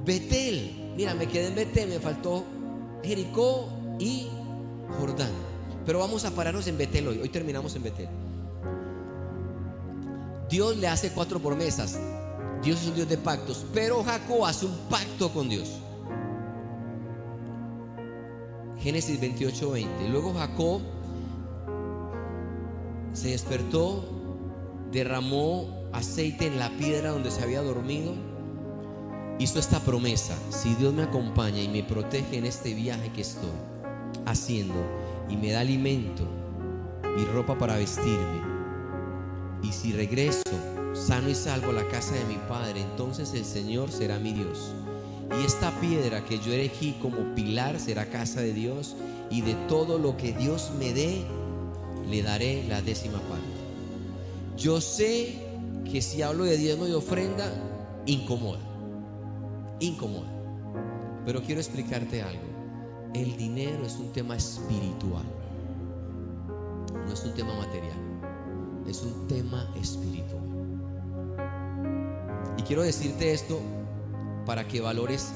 Betel, 0.05 0.93
mira, 0.95 1.13
me 1.13 1.27
quedé 1.27 1.47
en 1.47 1.55
Betel, 1.55 1.89
me 1.89 1.99
faltó 1.99 2.43
Jericó 3.03 3.69
y 3.99 4.27
Jordán. 4.99 5.31
Pero 5.85 5.99
vamos 5.99 6.25
a 6.25 6.31
pararnos 6.31 6.67
en 6.67 6.77
Betel 6.77 7.07
hoy. 7.07 7.19
Hoy 7.21 7.29
terminamos 7.29 7.75
en 7.75 7.83
Betel. 7.83 8.09
Dios 10.49 10.77
le 10.77 10.87
hace 10.87 11.11
cuatro 11.11 11.39
promesas. 11.39 11.99
Dios 12.63 12.81
es 12.81 12.87
un 12.87 12.95
Dios 12.95 13.07
de 13.07 13.17
pactos. 13.17 13.65
Pero 13.73 14.03
Jacob 14.03 14.45
hace 14.45 14.65
un 14.65 14.75
pacto 14.89 15.31
con 15.31 15.49
Dios. 15.49 15.69
Génesis 18.79 19.19
28, 19.19 19.71
20. 19.71 20.09
Luego 20.09 20.33
Jacob 20.33 20.81
se 23.15 23.29
despertó, 23.29 24.03
derramó 24.91 25.67
aceite 25.93 26.47
en 26.47 26.59
la 26.59 26.69
piedra 26.77 27.11
donde 27.11 27.31
se 27.31 27.41
había 27.41 27.61
dormido. 27.61 28.13
Hizo 29.39 29.59
esta 29.59 29.79
promesa, 29.79 30.35
si 30.49 30.75
Dios 30.75 30.93
me 30.93 31.03
acompaña 31.03 31.61
y 31.61 31.67
me 31.67 31.83
protege 31.83 32.37
en 32.37 32.45
este 32.45 32.73
viaje 32.73 33.11
que 33.11 33.21
estoy 33.21 33.49
haciendo 34.25 34.75
y 35.29 35.37
me 35.37 35.51
da 35.51 35.61
alimento 35.61 36.23
y 37.17 37.25
ropa 37.25 37.57
para 37.57 37.77
vestirme, 37.77 38.41
y 39.63 39.71
si 39.71 39.93
regreso 39.93 40.41
sano 40.93 41.29
y 41.29 41.35
salvo 41.35 41.71
a 41.71 41.73
la 41.73 41.87
casa 41.87 42.15
de 42.15 42.25
mi 42.25 42.37
padre, 42.47 42.81
entonces 42.81 43.33
el 43.33 43.45
Señor 43.45 43.91
será 43.91 44.19
mi 44.19 44.33
Dios. 44.33 44.73
Y 45.41 45.45
esta 45.45 45.71
piedra 45.79 46.23
que 46.23 46.39
yo 46.39 46.53
elegí 46.53 46.95
como 47.01 47.35
pilar 47.35 47.79
será 47.79 48.05
casa 48.05 48.41
de 48.41 48.53
Dios, 48.53 48.95
y 49.29 49.41
de 49.41 49.55
todo 49.67 49.97
lo 49.97 50.15
que 50.17 50.33
Dios 50.33 50.71
me 50.77 50.93
dé, 50.93 51.25
le 52.09 52.21
daré 52.21 52.65
la 52.67 52.81
décima 52.81 53.19
parte. 53.21 53.45
Yo 54.57 54.79
sé 54.81 55.41
que 55.89 56.01
si 56.01 56.21
hablo 56.21 56.43
de 56.45 56.57
diezmo 56.57 56.87
y 56.87 56.91
ofrenda, 56.91 57.51
incomoda, 58.05 58.59
incomoda. 59.79 60.31
Pero 61.25 61.41
quiero 61.41 61.61
explicarte 61.61 62.21
algo. 62.21 62.43
El 63.13 63.35
dinero 63.37 63.85
es 63.85 63.95
un 63.95 64.11
tema 64.11 64.35
espiritual, 64.35 65.23
no 67.05 67.13
es 67.13 67.23
un 67.23 67.33
tema 67.33 67.55
material, 67.55 67.97
es 68.87 69.01
un 69.03 69.27
tema 69.27 69.71
espiritual. 69.81 70.43
Y 72.57 72.63
quiero 72.63 72.83
decirte 72.83 73.33
esto 73.33 73.59
para 74.45 74.67
que 74.67 74.81
valores 74.81 75.31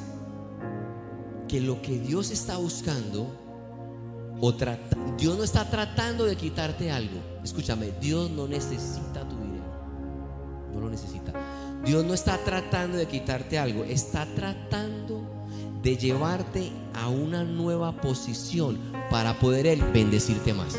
que 1.48 1.62
lo 1.62 1.82
que 1.82 2.00
Dios 2.00 2.32
está 2.32 2.58
buscando 2.58 3.28
o 4.42 4.54
trata, 4.54 4.98
Dios 5.18 5.38
no 5.38 5.44
está 5.44 5.70
tratando 5.70 6.26
de 6.26 6.36
quitarte 6.36 6.92
algo. 6.92 7.20
Escúchame, 7.44 7.92
Dios 8.00 8.30
no 8.32 8.48
necesita 8.48 9.28
tu 9.28 9.36
dinero. 9.36 9.66
No 10.74 10.82
lo 10.82 10.90
necesita. 10.90 11.34
Dios 11.86 12.06
no 12.06 12.14
está 12.14 12.38
tratando 12.38 12.98
de 12.98 13.08
quitarte 13.08 13.58
algo, 13.58 13.84
está 13.84 14.26
tratando 14.36 15.22
de 15.82 15.96
llevarte 15.98 16.72
a 16.94 17.08
una 17.08 17.44
nueva 17.44 17.94
posición 17.94 18.78
para 19.10 19.40
poder 19.40 19.66
Él 19.66 19.82
bendecirte 19.94 20.54
más. 20.54 20.76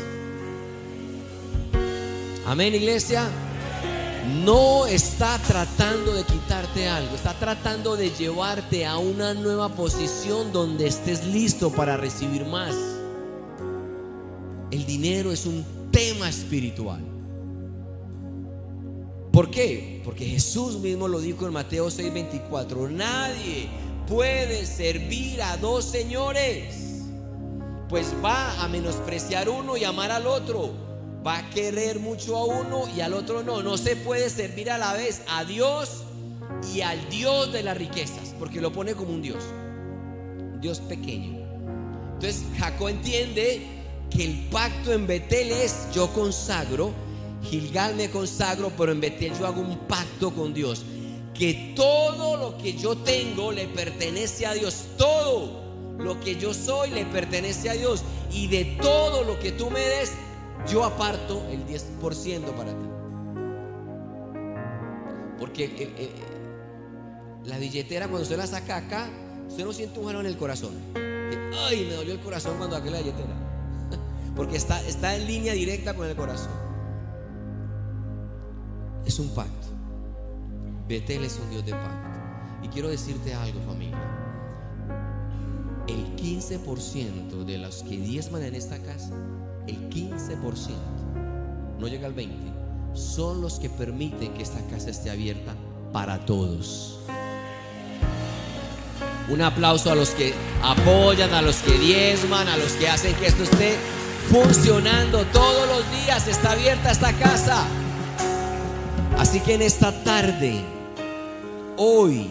Amén, 2.45 2.75
iglesia. 2.75 3.27
No 4.43 4.85
está 4.85 5.39
tratando 5.39 6.13
de 6.13 6.23
quitarte 6.23 6.87
algo, 6.87 7.15
está 7.15 7.33
tratando 7.33 7.95
de 7.95 8.11
llevarte 8.11 8.85
a 8.85 8.97
una 8.99 9.33
nueva 9.33 9.69
posición 9.69 10.51
donde 10.51 10.87
estés 10.87 11.25
listo 11.25 11.71
para 11.71 11.97
recibir 11.97 12.45
más. 12.45 12.75
El 14.81 14.87
dinero 14.87 15.31
es 15.31 15.45
un 15.45 15.63
tema 15.91 16.27
espiritual. 16.27 17.01
¿Por 19.31 19.51
qué? 19.51 20.01
Porque 20.03 20.25
Jesús 20.25 20.79
mismo 20.79 21.07
lo 21.07 21.19
dijo 21.19 21.45
en 21.45 21.53
Mateo 21.53 21.91
6:24. 21.91 22.89
Nadie 22.89 23.67
puede 24.07 24.65
servir 24.65 25.39
a 25.43 25.57
dos 25.57 25.85
señores, 25.85 27.03
pues 27.89 28.11
va 28.25 28.59
a 28.63 28.67
menospreciar 28.69 29.49
uno 29.49 29.77
y 29.77 29.83
amar 29.83 30.09
al 30.09 30.25
otro 30.25 30.73
va 31.23 31.37
a 31.37 31.49
querer 31.51 31.99
mucho 31.99 32.35
a 32.35 32.45
uno 32.45 32.85
y 32.97 33.01
al 33.01 33.13
otro 33.13 33.43
no. 33.43 33.61
No 33.61 33.77
se 33.77 33.95
puede 33.95 34.31
servir 34.31 34.71
a 34.71 34.79
la 34.79 34.93
vez 34.93 35.21
a 35.29 35.45
Dios 35.45 36.05
y 36.73 36.81
al 36.81 37.07
Dios 37.07 37.53
de 37.53 37.61
las 37.61 37.77
riquezas, 37.77 38.33
porque 38.39 38.59
lo 38.59 38.73
pone 38.73 38.95
como 38.95 39.13
un 39.13 39.21
Dios, 39.21 39.43
Dios 40.59 40.79
pequeño. 40.79 41.37
Entonces 42.15 42.41
Jacob 42.57 42.87
entiende 42.87 43.80
que 44.11 44.25
el 44.25 44.49
pacto 44.49 44.93
en 44.93 45.07
Betel 45.07 45.51
es 45.51 45.87
yo 45.93 46.11
consagro, 46.13 46.91
Gilgal 47.43 47.95
me 47.95 48.09
consagro, 48.09 48.71
pero 48.77 48.91
en 48.91 49.01
Betel 49.01 49.33
yo 49.37 49.47
hago 49.47 49.61
un 49.61 49.77
pacto 49.87 50.31
con 50.31 50.53
Dios. 50.53 50.85
Que 51.33 51.73
todo 51.75 52.37
lo 52.37 52.57
que 52.57 52.73
yo 52.73 52.95
tengo 52.97 53.51
le 53.51 53.67
pertenece 53.67 54.45
a 54.45 54.53
Dios. 54.53 54.85
Todo 54.97 55.95
lo 55.97 56.19
que 56.19 56.35
yo 56.35 56.53
soy 56.53 56.91
le 56.91 57.05
pertenece 57.05 57.69
a 57.69 57.73
Dios. 57.73 58.03
Y 58.31 58.47
de 58.47 58.77
todo 58.81 59.23
lo 59.23 59.39
que 59.39 59.51
tú 59.51 59.71
me 59.71 59.79
des, 59.79 60.11
yo 60.67 60.83
aparto 60.83 61.43
el 61.49 61.65
10% 61.65 62.53
para 62.53 62.71
ti. 62.71 62.85
Porque 65.39 65.65
eh, 65.65 65.93
eh, 65.97 66.11
la 67.45 67.57
billetera 67.57 68.07
cuando 68.07 68.23
usted 68.23 68.37
la 68.37 68.45
saca 68.45 68.77
acá, 68.77 69.09
usted 69.47 69.65
no 69.65 69.73
siente 69.73 69.99
un 69.99 70.05
jalón 70.05 70.25
en 70.25 70.31
el 70.33 70.37
corazón. 70.37 70.75
Ay, 71.65 71.87
me 71.89 71.95
dolió 71.95 72.13
el 72.13 72.19
corazón 72.19 72.57
cuando 72.57 72.75
saqué 72.75 72.91
la 72.91 72.99
billetera. 72.99 73.40
Porque 74.35 74.57
está, 74.57 74.81
está 74.87 75.15
en 75.15 75.27
línea 75.27 75.53
directa 75.53 75.93
con 75.93 76.07
el 76.07 76.15
corazón. 76.15 76.51
Es 79.05 79.19
un 79.19 79.29
pacto. 79.33 79.67
Betel 80.87 81.23
es 81.23 81.39
un 81.43 81.49
Dios 81.49 81.65
de 81.65 81.71
pacto. 81.71 82.09
Y 82.63 82.67
quiero 82.67 82.89
decirte 82.89 83.33
algo, 83.33 83.59
familia. 83.61 83.97
El 85.87 86.15
15% 86.15 87.43
de 87.43 87.57
los 87.57 87.83
que 87.83 87.97
diezman 87.97 88.43
en 88.43 88.55
esta 88.55 88.77
casa 88.79 89.13
el 89.67 89.89
15%, 89.89 90.39
no 91.79 91.87
llega 91.87 92.07
al 92.07 92.15
20%, 92.15 92.29
son 92.93 93.41
los 93.41 93.59
que 93.59 93.69
permiten 93.69 94.33
que 94.33 94.43
esta 94.43 94.59
casa 94.67 94.89
esté 94.89 95.09
abierta 95.09 95.55
para 95.91 96.25
todos. 96.25 96.99
Un 99.29 99.41
aplauso 99.41 99.91
a 99.91 99.95
los 99.95 100.09
que 100.09 100.33
apoyan, 100.61 101.33
a 101.33 101.41
los 101.41 101.57
que 101.57 101.77
diezman, 101.77 102.47
a 102.47 102.57
los 102.57 102.73
que 102.73 102.89
hacen 102.89 103.15
que 103.15 103.27
esto 103.27 103.43
esté 103.43 103.77
funcionando 104.31 105.25
todos 105.25 105.67
los 105.67 105.91
días. 105.91 106.27
Está 106.27 106.53
abierta 106.53 106.91
esta 106.91 107.11
casa. 107.13 107.65
Así 109.17 109.41
que 109.41 109.55
en 109.55 109.61
esta 109.61 109.91
tarde, 110.03 110.61
hoy, 111.77 112.29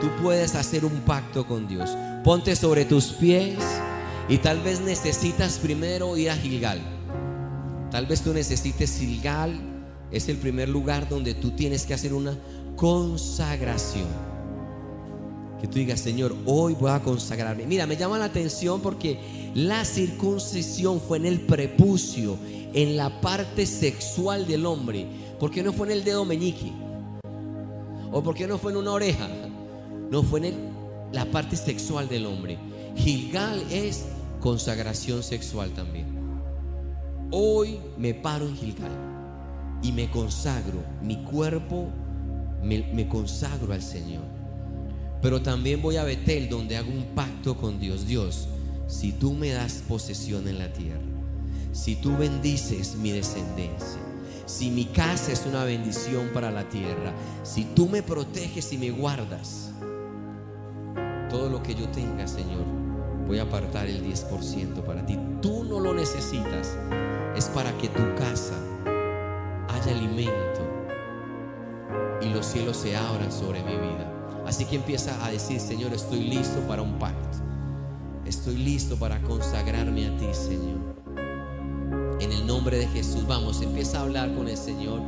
tú 0.00 0.10
puedes 0.22 0.54
hacer 0.54 0.84
un 0.84 1.00
pacto 1.00 1.46
con 1.46 1.66
Dios. 1.66 1.96
Ponte 2.22 2.54
sobre 2.54 2.84
tus 2.84 3.06
pies. 3.06 3.58
Y 4.28 4.38
tal 4.38 4.60
vez 4.60 4.80
necesitas 4.80 5.58
primero 5.58 6.16
ir 6.16 6.30
a 6.30 6.36
Gilgal. 6.36 6.80
Tal 7.90 8.06
vez 8.06 8.20
tú 8.20 8.32
necesites 8.32 8.98
Gilgal. 8.98 9.58
Es 10.12 10.28
el 10.28 10.36
primer 10.36 10.68
lugar 10.68 11.08
donde 11.08 11.34
tú 11.34 11.52
tienes 11.52 11.86
que 11.86 11.94
hacer 11.94 12.12
una 12.12 12.36
consagración. 12.76 14.29
Que 15.60 15.66
tú 15.66 15.74
digas, 15.74 16.00
Señor, 16.00 16.34
hoy 16.46 16.74
voy 16.74 16.90
a 16.90 17.00
consagrarme. 17.00 17.66
Mira, 17.66 17.86
me 17.86 17.96
llama 17.96 18.18
la 18.18 18.26
atención 18.26 18.80
porque 18.80 19.52
la 19.54 19.84
circuncisión 19.84 21.00
fue 21.00 21.18
en 21.18 21.26
el 21.26 21.40
prepucio, 21.40 22.38
en 22.72 22.96
la 22.96 23.20
parte 23.20 23.66
sexual 23.66 24.46
del 24.46 24.64
hombre. 24.64 25.06
¿Por 25.38 25.50
qué 25.50 25.62
no 25.62 25.72
fue 25.72 25.86
en 25.88 25.92
el 25.92 26.04
dedo 26.04 26.24
meñique? 26.24 26.72
¿O 28.12 28.22
por 28.22 28.34
qué 28.34 28.46
no 28.46 28.58
fue 28.58 28.72
en 28.72 28.78
una 28.78 28.92
oreja? 28.92 29.28
No, 30.10 30.22
fue 30.22 30.46
en 30.48 30.54
la 31.12 31.26
parte 31.26 31.56
sexual 31.56 32.08
del 32.08 32.26
hombre. 32.26 32.58
Gilgal 32.96 33.62
es 33.70 34.06
consagración 34.40 35.22
sexual 35.22 35.70
también. 35.70 36.06
Hoy 37.30 37.78
me 37.96 38.14
paro 38.14 38.46
en 38.48 38.56
Gilgal 38.56 38.90
y 39.82 39.92
me 39.92 40.10
consagro, 40.10 40.82
mi 41.00 41.22
cuerpo 41.22 41.88
me, 42.62 43.08
consagro 43.08 43.72
al 43.72 43.82
Señor. 43.82 44.24
Pero 45.22 45.42
también 45.42 45.82
voy 45.82 45.96
a 45.96 46.04
Betel 46.04 46.48
donde 46.48 46.76
hago 46.76 46.90
un 46.90 47.14
pacto 47.14 47.56
con 47.56 47.78
Dios. 47.78 48.06
Dios, 48.06 48.48
si 48.86 49.12
tú 49.12 49.34
me 49.34 49.50
das 49.50 49.82
posesión 49.86 50.48
en 50.48 50.58
la 50.58 50.72
tierra, 50.72 51.00
si 51.72 51.96
tú 51.96 52.16
bendices 52.16 52.96
mi 52.96 53.10
descendencia, 53.10 54.00
si 54.46 54.70
mi 54.70 54.86
casa 54.86 55.32
es 55.32 55.44
una 55.46 55.64
bendición 55.64 56.30
para 56.32 56.50
la 56.50 56.68
tierra, 56.68 57.12
si 57.42 57.64
tú 57.64 57.88
me 57.88 58.02
proteges 58.02 58.72
y 58.72 58.78
me 58.78 58.90
guardas, 58.90 59.70
todo 61.28 61.48
lo 61.48 61.62
que 61.62 61.74
yo 61.74 61.88
tenga, 61.90 62.26
Señor, 62.26 62.64
voy 63.28 63.38
a 63.38 63.42
apartar 63.42 63.86
el 63.86 64.04
10% 64.04 64.82
para 64.82 65.06
ti. 65.06 65.16
Tú 65.40 65.62
no 65.62 65.78
lo 65.78 65.94
necesitas. 65.94 66.76
Es 67.36 67.44
para 67.46 67.70
que 67.78 67.88
tu 67.88 68.02
casa 68.16 68.54
haya 69.68 69.92
alimento 69.92 70.60
y 72.20 72.28
los 72.30 72.44
cielos 72.44 72.76
se 72.76 72.96
abran 72.96 73.30
sobre 73.30 73.62
mi 73.62 73.76
vida. 73.76 74.19
Así 74.50 74.64
que 74.64 74.74
empieza 74.74 75.24
a 75.24 75.30
decir, 75.30 75.60
Señor, 75.60 75.94
estoy 75.94 76.24
listo 76.24 76.58
para 76.66 76.82
un 76.82 76.98
pacto. 76.98 77.38
Estoy 78.26 78.56
listo 78.56 78.96
para 78.96 79.22
consagrarme 79.22 80.08
a 80.08 80.16
ti, 80.16 80.26
Señor. 80.32 80.96
En 82.18 82.32
el 82.32 82.44
nombre 82.48 82.76
de 82.76 82.88
Jesús, 82.88 83.28
vamos, 83.28 83.62
empieza 83.62 84.00
a 84.00 84.02
hablar 84.02 84.34
con 84.34 84.48
el 84.48 84.56
Señor. 84.56 85.02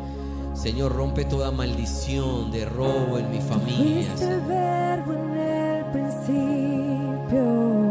Señor, 0.54 0.94
rompe 0.94 1.24
toda 1.24 1.50
maldición 1.50 2.52
de 2.52 2.66
robo 2.66 3.18
en 3.18 3.32
mi 3.32 3.40
familia. 3.40 4.14
el 4.20 4.42
verbo 4.42 5.12
en 5.12 5.36
el 5.36 5.84
principio 5.86 7.81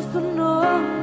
just 0.00 0.12
to 0.14 0.20
know 0.20 0.99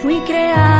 Fui 0.00 0.20
creado 0.20 0.77